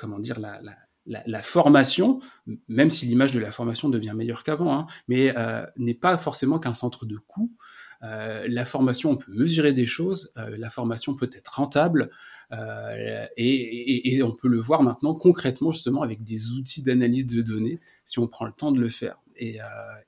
comment 0.00 0.18
dire, 0.18 0.40
la, 0.40 0.60
la, 1.06 1.22
la, 1.26 1.42
formation, 1.42 2.20
même 2.68 2.90
si 2.90 3.06
l'image 3.06 3.32
de 3.32 3.38
la 3.38 3.52
formation 3.52 3.88
devient 3.88 4.14
meilleure 4.14 4.42
qu'avant, 4.42 4.72
hein, 4.72 4.86
mais 5.08 5.36
euh, 5.36 5.64
n'est 5.76 5.94
pas 5.94 6.16
forcément 6.16 6.58
qu'un 6.58 6.74
centre 6.74 7.04
de 7.04 7.16
coût. 7.16 7.52
Euh, 8.02 8.46
la 8.48 8.64
formation, 8.64 9.10
on 9.10 9.16
peut 9.16 9.32
mesurer 9.32 9.72
des 9.72 9.84
choses, 9.84 10.32
euh, 10.38 10.56
la 10.56 10.70
formation 10.70 11.14
peut 11.14 11.28
être 11.32 11.56
rentable, 11.56 12.10
euh, 12.52 13.26
et, 13.36 13.46
et, 13.46 14.14
et, 14.14 14.22
on 14.22 14.32
peut 14.32 14.48
le 14.48 14.58
voir 14.58 14.82
maintenant 14.82 15.14
concrètement 15.14 15.70
justement 15.70 16.02
avec 16.02 16.24
des 16.24 16.50
outils 16.52 16.82
d'analyse 16.82 17.26
de 17.26 17.42
données, 17.42 17.78
si 18.06 18.18
on 18.18 18.26
prend 18.26 18.46
le 18.46 18.52
temps 18.52 18.72
de 18.72 18.80
le 18.80 18.88
faire. 18.88 19.20
Et, 19.36 19.58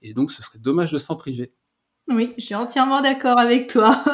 et 0.02 0.12
donc, 0.12 0.30
ce 0.30 0.42
serait 0.42 0.58
dommage 0.58 0.92
de 0.92 0.98
s'en 0.98 1.16
priver. 1.16 1.52
Oui, 2.08 2.34
je 2.36 2.44
suis 2.44 2.54
entièrement 2.54 3.00
d'accord 3.00 3.38
avec 3.38 3.68
toi. 3.68 4.04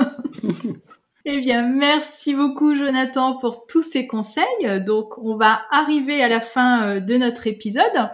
Eh 1.31 1.41
bien, 1.41 1.61
merci 1.69 2.33
beaucoup 2.33 2.75
Jonathan 2.75 3.37
pour 3.37 3.67
tous 3.67 3.83
ces 3.83 4.07
conseils. 4.07 4.81
Donc, 4.87 5.19
on 5.19 5.37
va 5.37 5.61
arriver 5.71 6.23
à 6.23 6.29
la 6.29 6.41
fin 6.41 6.83
euh, 6.85 7.01
de 7.01 7.19
notre 7.19 7.47
épisode. 7.47 8.09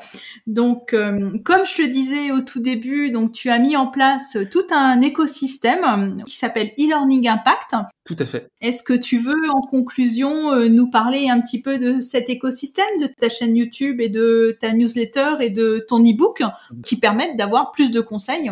Donc, 0.49 0.93
euh, 0.93 1.39
comme 1.45 1.65
je 1.65 1.83
le 1.83 1.89
disais 1.91 2.33
au 2.33 2.41
tout 2.41 2.59
début, 2.59 3.13
donc 3.13 3.31
tu 3.31 3.51
as 3.51 3.61
mis 3.61 3.77
en 3.77 3.87
place 3.87 4.37
tout 4.51 4.67
un 4.73 5.01
écosystème 5.01 6.25
qui 6.27 6.35
s'appelle 6.37 6.73
e-learning 6.77 7.29
impact. 7.29 7.77
Tout 8.05 8.17
à 8.19 8.27
fait. 8.27 8.49
Est-ce 8.61 8.83
que 8.83 8.95
tu 8.95 9.19
veux, 9.19 9.49
en 9.49 9.61
conclusion, 9.61 10.51
euh, 10.51 10.67
nous 10.67 10.91
parler 10.91 11.29
un 11.29 11.41
petit 11.41 11.63
peu 11.63 11.79
de 11.79 12.01
cet 12.01 12.29
écosystème, 12.29 12.99
de 13.01 13.07
ta 13.07 13.29
chaîne 13.29 13.57
YouTube 13.57 14.01
et 14.01 14.09
de 14.09 14.59
ta 14.61 14.73
newsletter 14.73 15.37
et 15.39 15.51
de 15.51 15.87
ton 15.87 16.01
e-book 16.01 16.43
qui 16.85 16.99
permettent 16.99 17.37
d'avoir 17.37 17.71
plus 17.71 17.93
de 17.93 18.01
conseils, 18.01 18.51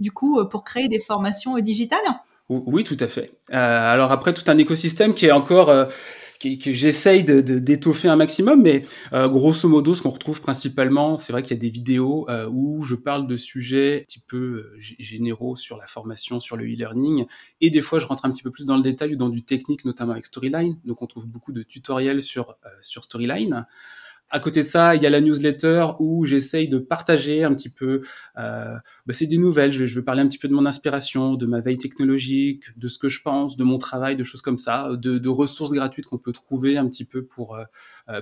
du 0.00 0.12
coup, 0.12 0.38
pour 0.50 0.64
créer 0.64 0.88
des 0.88 1.00
formations 1.00 1.58
digitales? 1.60 2.20
Oui, 2.66 2.84
tout 2.84 2.96
à 3.00 3.08
fait. 3.08 3.32
Euh, 3.52 3.92
alors 3.92 4.12
après, 4.12 4.34
tout 4.34 4.44
un 4.50 4.58
écosystème 4.58 5.14
qui 5.14 5.26
est 5.26 5.32
encore 5.32 5.68
euh, 5.70 5.86
que 6.40 6.72
j'essaye 6.72 7.22
d'étoffer 7.22 8.08
un 8.08 8.16
maximum, 8.16 8.62
mais 8.62 8.82
euh, 9.12 9.28
grosso 9.28 9.68
modo, 9.68 9.94
ce 9.94 10.02
qu'on 10.02 10.10
retrouve 10.10 10.40
principalement, 10.40 11.16
c'est 11.16 11.32
vrai 11.32 11.42
qu'il 11.42 11.56
y 11.56 11.58
a 11.58 11.60
des 11.60 11.70
vidéos 11.70 12.26
où 12.50 12.82
je 12.82 12.96
parle 12.96 13.28
de 13.28 13.36
sujets 13.36 14.00
un 14.00 14.02
petit 14.02 14.18
peu 14.18 14.72
généraux 14.78 15.54
sur 15.54 15.76
la 15.76 15.86
formation, 15.86 16.40
sur 16.40 16.56
le 16.56 16.64
e-learning, 16.64 17.26
et 17.60 17.70
des 17.70 17.80
fois 17.80 18.00
je 18.00 18.06
rentre 18.06 18.24
un 18.24 18.30
petit 18.32 18.42
peu 18.42 18.50
plus 18.50 18.66
dans 18.66 18.76
le 18.76 18.82
détail 18.82 19.14
ou 19.14 19.16
dans 19.16 19.28
du 19.28 19.44
technique, 19.44 19.84
notamment 19.84 20.12
avec 20.12 20.26
Storyline. 20.26 20.78
Donc 20.84 21.00
on 21.00 21.06
trouve 21.06 21.28
beaucoup 21.28 21.52
de 21.52 21.62
tutoriels 21.62 22.22
sur 22.22 22.56
sur 22.80 23.04
Storyline. 23.04 23.64
À 24.34 24.40
côté 24.40 24.62
de 24.62 24.66
ça, 24.66 24.94
il 24.94 25.02
y 25.02 25.06
a 25.06 25.10
la 25.10 25.20
newsletter 25.20 25.88
où 25.98 26.24
j'essaye 26.24 26.66
de 26.66 26.78
partager 26.78 27.44
un 27.44 27.54
petit 27.54 27.68
peu. 27.68 28.00
Euh, 28.38 28.76
bah 29.06 29.12
c'est 29.12 29.26
des 29.26 29.36
nouvelles. 29.36 29.72
Je, 29.72 29.84
je 29.84 29.94
vais 29.94 30.02
parler 30.02 30.22
un 30.22 30.26
petit 30.26 30.38
peu 30.38 30.48
de 30.48 30.54
mon 30.54 30.64
inspiration, 30.64 31.34
de 31.34 31.44
ma 31.44 31.60
veille 31.60 31.76
technologique, 31.76 32.64
de 32.78 32.88
ce 32.88 32.98
que 32.98 33.10
je 33.10 33.20
pense, 33.20 33.56
de 33.56 33.64
mon 33.64 33.76
travail, 33.76 34.16
de 34.16 34.24
choses 34.24 34.40
comme 34.40 34.56
ça, 34.56 34.88
de, 34.96 35.28
ressources 35.28 35.72
gratuites 35.72 36.06
qu'on 36.06 36.18
peut 36.18 36.32
trouver 36.32 36.78
un 36.78 36.88
petit 36.88 37.04
peu 37.04 37.24
pour 37.24 37.56
euh, 37.56 37.64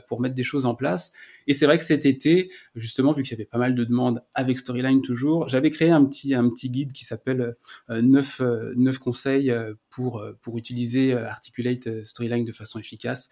pour 0.08 0.20
mettre 0.20 0.34
des 0.34 0.44
choses 0.44 0.66
en 0.66 0.74
place. 0.74 1.12
Et 1.46 1.54
c'est 1.54 1.66
vrai 1.66 1.78
que 1.78 1.84
cet 1.84 2.06
été, 2.06 2.50
justement, 2.74 3.12
vu 3.12 3.22
qu'il 3.22 3.32
y 3.32 3.34
avait 3.34 3.44
pas 3.44 3.58
mal 3.58 3.74
de 3.74 3.84
demandes 3.84 4.22
avec 4.34 4.58
Storyline 4.58 5.02
toujours, 5.02 5.48
j'avais 5.48 5.70
créé 5.70 5.90
un 5.90 6.04
petit 6.04 6.34
un 6.34 6.48
petit 6.48 6.70
guide 6.70 6.92
qui 6.92 7.04
s'appelle 7.04 7.56
euh, 7.90 8.02
9 8.02 8.42
9 8.76 8.94
euh, 8.94 8.98
conseils 8.98 9.52
pour 9.90 10.24
pour 10.42 10.58
utiliser 10.58 11.14
Articulate 11.14 12.04
Storyline 12.04 12.44
de 12.44 12.52
façon 12.52 12.78
efficace. 12.78 13.28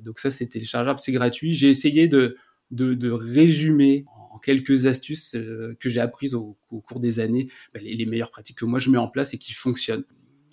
donc 0.00 0.18
ça 0.18 0.30
c'est 0.30 0.46
téléchargeable, 0.46 0.98
c'est 0.98 1.12
gratuit. 1.12 1.52
J'ai 1.52 1.68
essayé 1.68 2.08
de 2.08 2.36
de, 2.70 2.94
de 2.94 3.10
résumer 3.10 4.06
en 4.30 4.38
quelques 4.38 4.86
astuces 4.86 5.36
que 5.78 5.90
j'ai 5.90 6.00
apprises 6.00 6.34
au, 6.34 6.56
au, 6.70 6.80
cours 6.80 7.00
des 7.00 7.20
années, 7.20 7.48
bah, 7.74 7.80
les, 7.82 7.94
les, 7.94 8.06
meilleures 8.06 8.30
pratiques 8.30 8.56
que 8.56 8.64
moi 8.64 8.78
je 8.78 8.88
mets 8.88 8.98
en 8.98 9.08
place 9.08 9.34
et 9.34 9.38
qui 9.38 9.52
fonctionnent 9.52 10.04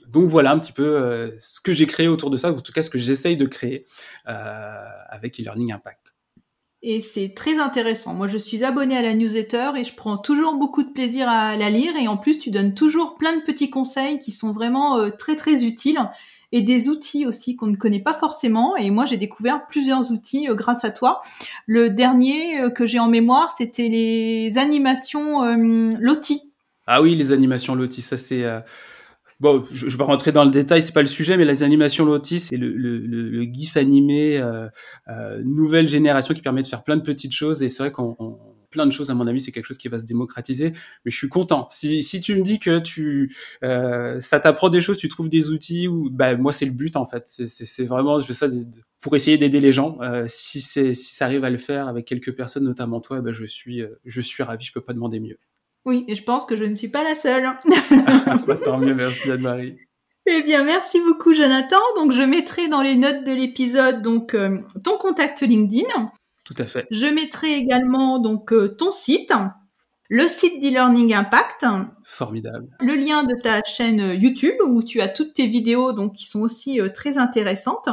donc 0.10 0.28
voilà 0.28 0.52
un 0.52 0.60
petit 0.60 0.72
peu 0.72 0.84
euh, 0.84 1.32
ce 1.38 1.62
que 1.62 1.74
j'ai 1.74 1.86
créé 1.86 2.08
autour 2.08 2.30
de 2.30 2.38
ça, 2.38 2.52
ou 2.52 2.58
en 2.58 2.62
tout 2.62 2.72
cas 2.72 2.84
ce 2.84 2.90
que 2.90 2.98
j'essaye 2.98 3.38
de 3.38 3.46
créer 3.46 3.86
euh, 4.28 4.84
avec 5.10 5.40
e-learning 5.40 5.72
impact. 5.72 6.16
Et 6.82 7.02
c'est 7.02 7.34
très 7.36 7.60
intéressant. 7.60 8.14
Moi, 8.14 8.30
je 8.30 8.38
suis 8.38 8.64
abonnée 8.64 8.96
à 8.96 9.02
la 9.02 9.14
newsletter 9.14 9.72
et 9.78 9.84
je 9.84 9.94
prends 9.94 10.18
toujours 10.18 10.56
beaucoup 10.56 10.82
de 10.82 10.90
plaisir 10.90 11.28
à 11.28 11.58
la 11.58 11.70
lire. 11.70 11.94
Et 11.98 12.08
en 12.08 12.16
plus, 12.16 12.40
tu 12.40 12.52
donnes 12.52 12.74
toujours 12.74 13.18
plein 13.18 13.36
de 13.36 13.42
petits 13.42 13.70
conseils 13.70 14.18
qui 14.20 14.32
sont 14.32 14.54
vraiment 14.54 14.98
euh, 14.98 15.10
très 15.10 15.36
très 15.36 15.66
utiles 15.66 16.00
et 16.54 16.62
des 16.62 16.88
outils 16.88 17.28
aussi 17.28 17.58
qu'on 17.58 17.68
ne 17.68 17.76
connaît 17.76 18.00
pas 18.00 18.14
forcément. 18.14 18.78
Et 18.78 18.90
moi, 18.92 19.06
j'ai 19.06 19.18
découvert 19.18 19.68
plusieurs 19.68 20.14
outils 20.14 20.48
grâce 20.52 20.86
à 20.86 20.90
toi. 20.90 21.22
Le 21.68 21.90
dernier 21.90 22.72
que 22.74 22.88
j'ai 22.88 22.98
en 22.98 23.10
mémoire, 23.10 23.52
c'était 23.56 23.90
les 23.90 24.58
animations 24.58 25.44
euh, 25.44 25.94
Loti. 26.00 26.42
Ah 26.88 27.02
oui, 27.02 27.14
les 27.14 27.34
animations 27.34 27.76
Loti, 27.76 28.02
ça 28.02 28.18
c'est 28.18 28.44
Bon, 29.40 29.66
je, 29.72 29.88
je 29.88 29.92
vais 29.92 29.98
pas 29.98 30.06
rentrer 30.06 30.32
dans 30.32 30.44
le 30.44 30.52
détail, 30.52 30.84
c'est 30.84 30.94
pas 30.94 31.02
le 31.02 31.08
sujet, 31.08 31.38
mais 31.38 31.46
les 31.46 31.64
animations 31.64 32.04
Lotus, 32.06 32.44
c'est 32.44 32.58
le, 32.58 32.76
le, 32.76 32.98
le, 32.98 33.44
GIF 33.44 33.78
animé 33.78 34.38
euh, 34.38 34.68
euh, 35.08 35.42
nouvelle 35.46 35.88
génération 35.88 36.34
qui 36.34 36.42
permet 36.42 36.62
de 36.62 36.68
faire 36.68 36.84
plein 36.84 36.98
de 36.98 37.04
petites 37.04 37.34
choses. 37.34 37.64
Et 37.64 37.70
c'est 37.70 37.84
vrai 37.84 37.92
qu'on 37.92 38.18
plein 38.70 38.86
de 38.86 38.92
choses, 38.92 39.10
à 39.10 39.16
mon 39.16 39.28
avis, 39.28 39.40
c'est 39.40 39.52
quelque 39.52 39.66
chose 39.66 39.78
qui 39.78 39.88
va 39.88 40.00
se 40.00 40.06
démocratiser. 40.06 40.72
Mais 41.06 41.12
je 41.12 41.18
suis 41.18 41.30
content. 41.30 41.68
Si, 41.70 42.04
si 42.04 42.20
tu 42.20 42.36
me 42.36 42.44
dis 42.44 42.60
que 42.60 42.80
tu 42.80 43.36
euh, 43.64 44.20
ça 44.22 44.40
t'apprend 44.40 44.70
des 44.70 44.82
choses, 44.82 44.98
tu 44.98 45.10
trouves 45.10 45.30
des 45.30 45.50
outils, 45.50 45.88
ou 45.88 46.10
bah 46.10 46.36
moi 46.36 46.54
c'est 46.54 46.66
le 46.66 46.72
but 46.72 46.96
en 46.96 47.06
fait. 47.06 47.24
C'est 47.28 47.86
vraiment 47.86 48.20
je 48.20 48.28
fais 48.28 48.34
ça 48.34 48.48
pour 49.02 49.16
essayer 49.16 49.38
d'aider 49.38 49.60
les 49.60 49.72
gens. 49.72 49.98
Euh, 50.02 50.26
si 50.28 50.62
c'est 50.62 50.94
si 50.94 51.16
ça 51.16 51.26
arrive 51.26 51.44
à 51.44 51.50
le 51.50 51.58
faire 51.58 51.88
avec 51.88 52.06
quelques 52.06 52.36
personnes, 52.36 52.64
notamment 52.64 53.02
toi, 53.02 53.22
bah, 53.22 53.32
je 53.34 53.46
suis 53.46 53.82
euh, 53.82 54.00
je 54.06 54.22
suis 54.22 54.44
ravi. 54.44 54.66
Je 54.66 54.74
peux 54.74 54.82
pas 54.82 54.94
demander 54.94 55.20
mieux. 55.20 55.38
Oui, 55.86 56.06
et 56.08 56.16
je 56.16 56.24
pense 56.24 56.46
que 56.46 56.56
je 56.56 56.66
ne 56.66 56.74
suis 56.74 56.90
pas 56.90 57.04
la 57.04 57.16
seule. 57.16 57.50
Tant 58.66 58.78
mieux, 58.78 58.94
merci 58.94 59.32
Anne-Marie. 59.32 59.78
Eh 60.26 60.44
bien, 60.44 60.64
merci 60.64 61.00
beaucoup 61.02 61.34
Jonathan. 61.34 61.80
Donc, 61.96 62.12
je 62.12 62.22
mettrai 62.22 62.68
dans 62.68 62.82
les 62.82 62.96
notes 62.96 63.24
de 63.24 63.32
l'épisode 63.32 64.02
donc 64.02 64.34
euh, 64.34 64.60
ton 64.84 64.98
contact 64.98 65.42
LinkedIn. 65.42 66.12
Tout 66.44 66.54
à 66.58 66.66
fait. 66.66 66.86
Je 66.92 67.08
mettrai 67.08 67.56
également 67.56 68.20
donc 68.20 68.54
euh, 68.54 68.68
ton 68.68 68.92
site 68.92 69.34
le 70.10 70.28
site 70.28 70.60
d'e-learning 70.60 71.14
impact. 71.14 71.66
Formidable. 72.04 72.68
Le 72.82 72.96
lien 72.96 73.24
de 73.24 73.36
ta 73.36 73.62
chaîne 73.64 74.20
YouTube 74.20 74.56
où 74.66 74.82
tu 74.82 75.02
as 75.02 75.08
toutes 75.08 75.36
tes 75.36 75.46
vidéos 75.46 75.94
donc 75.94 76.14
qui 76.16 76.28
sont 76.28 76.42
aussi 76.42 76.82
euh, 76.82 76.90
très 76.90 77.20
intéressantes. 77.20 77.90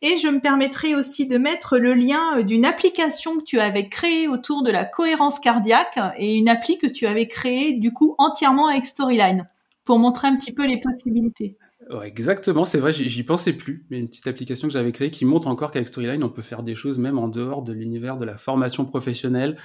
Et 0.00 0.16
je 0.16 0.28
me 0.28 0.40
permettrai 0.40 0.94
aussi 0.94 1.26
de 1.26 1.36
mettre 1.36 1.76
le 1.76 1.92
lien 1.92 2.38
euh, 2.38 2.42
d'une 2.42 2.64
application 2.64 3.38
que 3.38 3.44
tu 3.44 3.60
avais 3.60 3.88
créée 3.90 4.28
autour 4.28 4.62
de 4.62 4.70
la 4.70 4.86
cohérence 4.86 5.38
cardiaque 5.38 5.98
et 6.16 6.36
une 6.36 6.48
appli 6.48 6.78
que 6.78 6.86
tu 6.86 7.06
avais 7.06 7.28
créée 7.28 7.74
du 7.74 7.92
coup 7.92 8.14
entièrement 8.16 8.68
avec 8.68 8.86
Storyline 8.86 9.46
pour 9.84 9.98
montrer 9.98 10.28
un 10.28 10.36
petit 10.36 10.54
peu 10.54 10.66
les 10.66 10.80
possibilités. 10.80 11.58
exactement, 12.02 12.64
c'est 12.64 12.78
vrai, 12.78 12.92
j'y 12.92 13.22
pensais 13.22 13.54
plus, 13.54 13.86
mais 13.90 13.98
une 13.98 14.08
petite 14.08 14.26
application 14.26 14.68
que 14.68 14.72
j'avais 14.72 14.92
créée 14.92 15.10
qui 15.10 15.24
montre 15.24 15.48
encore 15.48 15.70
qu'avec 15.70 15.88
Storyline, 15.88 16.22
on 16.24 16.28
peut 16.28 16.42
faire 16.42 16.62
des 16.62 16.74
choses 16.74 16.98
même 16.98 17.18
en 17.18 17.28
dehors 17.28 17.62
de 17.62 17.72
l'univers 17.72 18.18
de 18.18 18.26
la 18.26 18.36
formation 18.36 18.84
professionnelle 18.84 19.56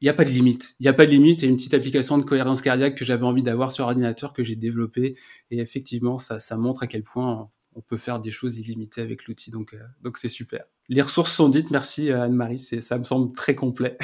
il 0.00 0.04
n'y 0.04 0.10
a 0.10 0.14
pas 0.14 0.24
de 0.24 0.30
limite. 0.30 0.74
Il 0.80 0.84
n'y 0.84 0.88
a 0.88 0.92
pas 0.92 1.06
de 1.06 1.10
limite 1.10 1.42
et 1.42 1.46
une 1.46 1.56
petite 1.56 1.74
application 1.74 2.18
de 2.18 2.24
cohérence 2.24 2.60
cardiaque 2.60 2.94
que 2.96 3.04
j'avais 3.04 3.24
envie 3.24 3.42
d'avoir 3.42 3.72
sur 3.72 3.84
ordinateur 3.84 4.32
que 4.32 4.44
j'ai 4.44 4.56
développé. 4.56 5.16
Et 5.50 5.60
effectivement, 5.60 6.18
ça, 6.18 6.40
ça 6.40 6.56
montre 6.56 6.82
à 6.82 6.86
quel 6.86 7.02
point 7.02 7.48
on 7.74 7.80
peut 7.80 7.98
faire 7.98 8.20
des 8.20 8.30
choses 8.30 8.58
illimitées 8.58 9.00
avec 9.00 9.26
l'outil. 9.26 9.50
Donc, 9.50 9.74
euh, 9.74 9.78
donc 10.02 10.18
c'est 10.18 10.28
super. 10.28 10.64
Les 10.88 11.02
ressources 11.02 11.32
sont 11.32 11.48
dites. 11.48 11.70
Merci 11.70 12.10
euh, 12.10 12.22
Anne-Marie. 12.22 12.58
Ça 12.58 12.98
me 12.98 13.04
semble 13.04 13.32
très 13.32 13.54
complet. 13.54 13.96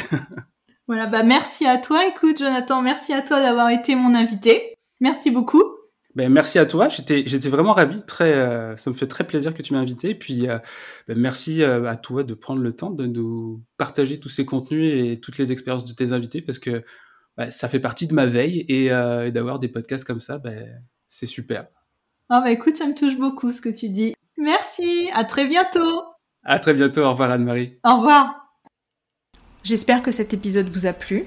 voilà, 0.87 1.07
bah 1.07 1.23
merci 1.23 1.67
à 1.67 1.79
toi. 1.79 2.07
Écoute, 2.07 2.39
Jonathan, 2.39 2.83
merci 2.83 3.13
à 3.13 3.23
toi 3.23 3.41
d'avoir 3.41 3.71
été 3.71 3.95
mon 3.95 4.15
invité. 4.15 4.77
Merci 5.01 5.31
beaucoup. 5.31 5.80
Ben, 6.17 6.33
merci 6.33 6.59
à 6.59 6.67
toi. 6.67 6.89
J'étais, 6.89 7.23
j'étais 7.27 7.49
vraiment 7.49 7.73
ravi. 7.73 8.03
Très, 8.05 8.33
euh, 8.33 8.77
ça 8.77 8.91
me 8.91 8.95
fait 8.95 9.07
très 9.07 9.25
plaisir 9.25 9.55
que 9.55 9.63
tu 9.63 9.73
m'aies 9.73 9.79
invité. 9.79 10.11
Et 10.11 10.15
puis, 10.15 10.49
euh, 10.49 10.59
ben, 11.07 11.19
merci 11.19 11.63
euh, 11.63 11.89
à 11.89 11.97
toi 11.97 12.25
de 12.25 12.35
prendre 12.35 12.61
le 12.61 12.75
temps 12.75 12.91
de 12.91 13.07
nous 13.07 13.63
partager 13.77 14.19
tous 14.19 14.29
ces 14.29 14.45
contenus 14.45 14.93
et 14.93 15.21
toutes 15.21 15.39
les 15.39 15.53
expériences 15.53 15.85
de 15.85 15.93
tes 15.93 16.13
invités 16.13 16.43
parce 16.43 16.59
que 16.59 16.85
ben, 17.37 17.51
ça 17.51 17.69
fait 17.69 17.81
partie 17.81 18.09
de 18.09 18.15
ma 18.15 18.27
veille 18.27 18.61
et, 18.69 18.87
et 18.87 19.31
d'avoir 19.31 19.59
des 19.61 19.69
podcasts 19.69 20.05
comme 20.05 20.21
ça, 20.21 20.39
ben, 20.39 20.69
c'est 21.07 21.27
super. 21.27 21.67
Ah 22.29 22.41
bah 22.41 22.53
écoute, 22.53 22.77
ça 22.77 22.87
me 22.87 22.95
touche 22.95 23.17
beaucoup 23.17 23.53
ce 23.53 23.61
que 23.61 23.69
tu 23.69 23.89
dis. 23.89 24.15
Merci. 24.37 25.11
À 25.15 25.25
très 25.25 25.47
bientôt. 25.47 26.03
À 26.45 26.59
très 26.59 26.75
bientôt. 26.75 27.03
Au 27.03 27.11
revoir 27.11 27.31
Anne-Marie. 27.31 27.79
Au 27.85 27.97
revoir. 27.97 28.57
J'espère 29.63 30.03
que 30.03 30.13
cet 30.13 30.33
épisode 30.33 30.69
vous 30.69 30.87
a 30.87 30.93
plu. 30.93 31.27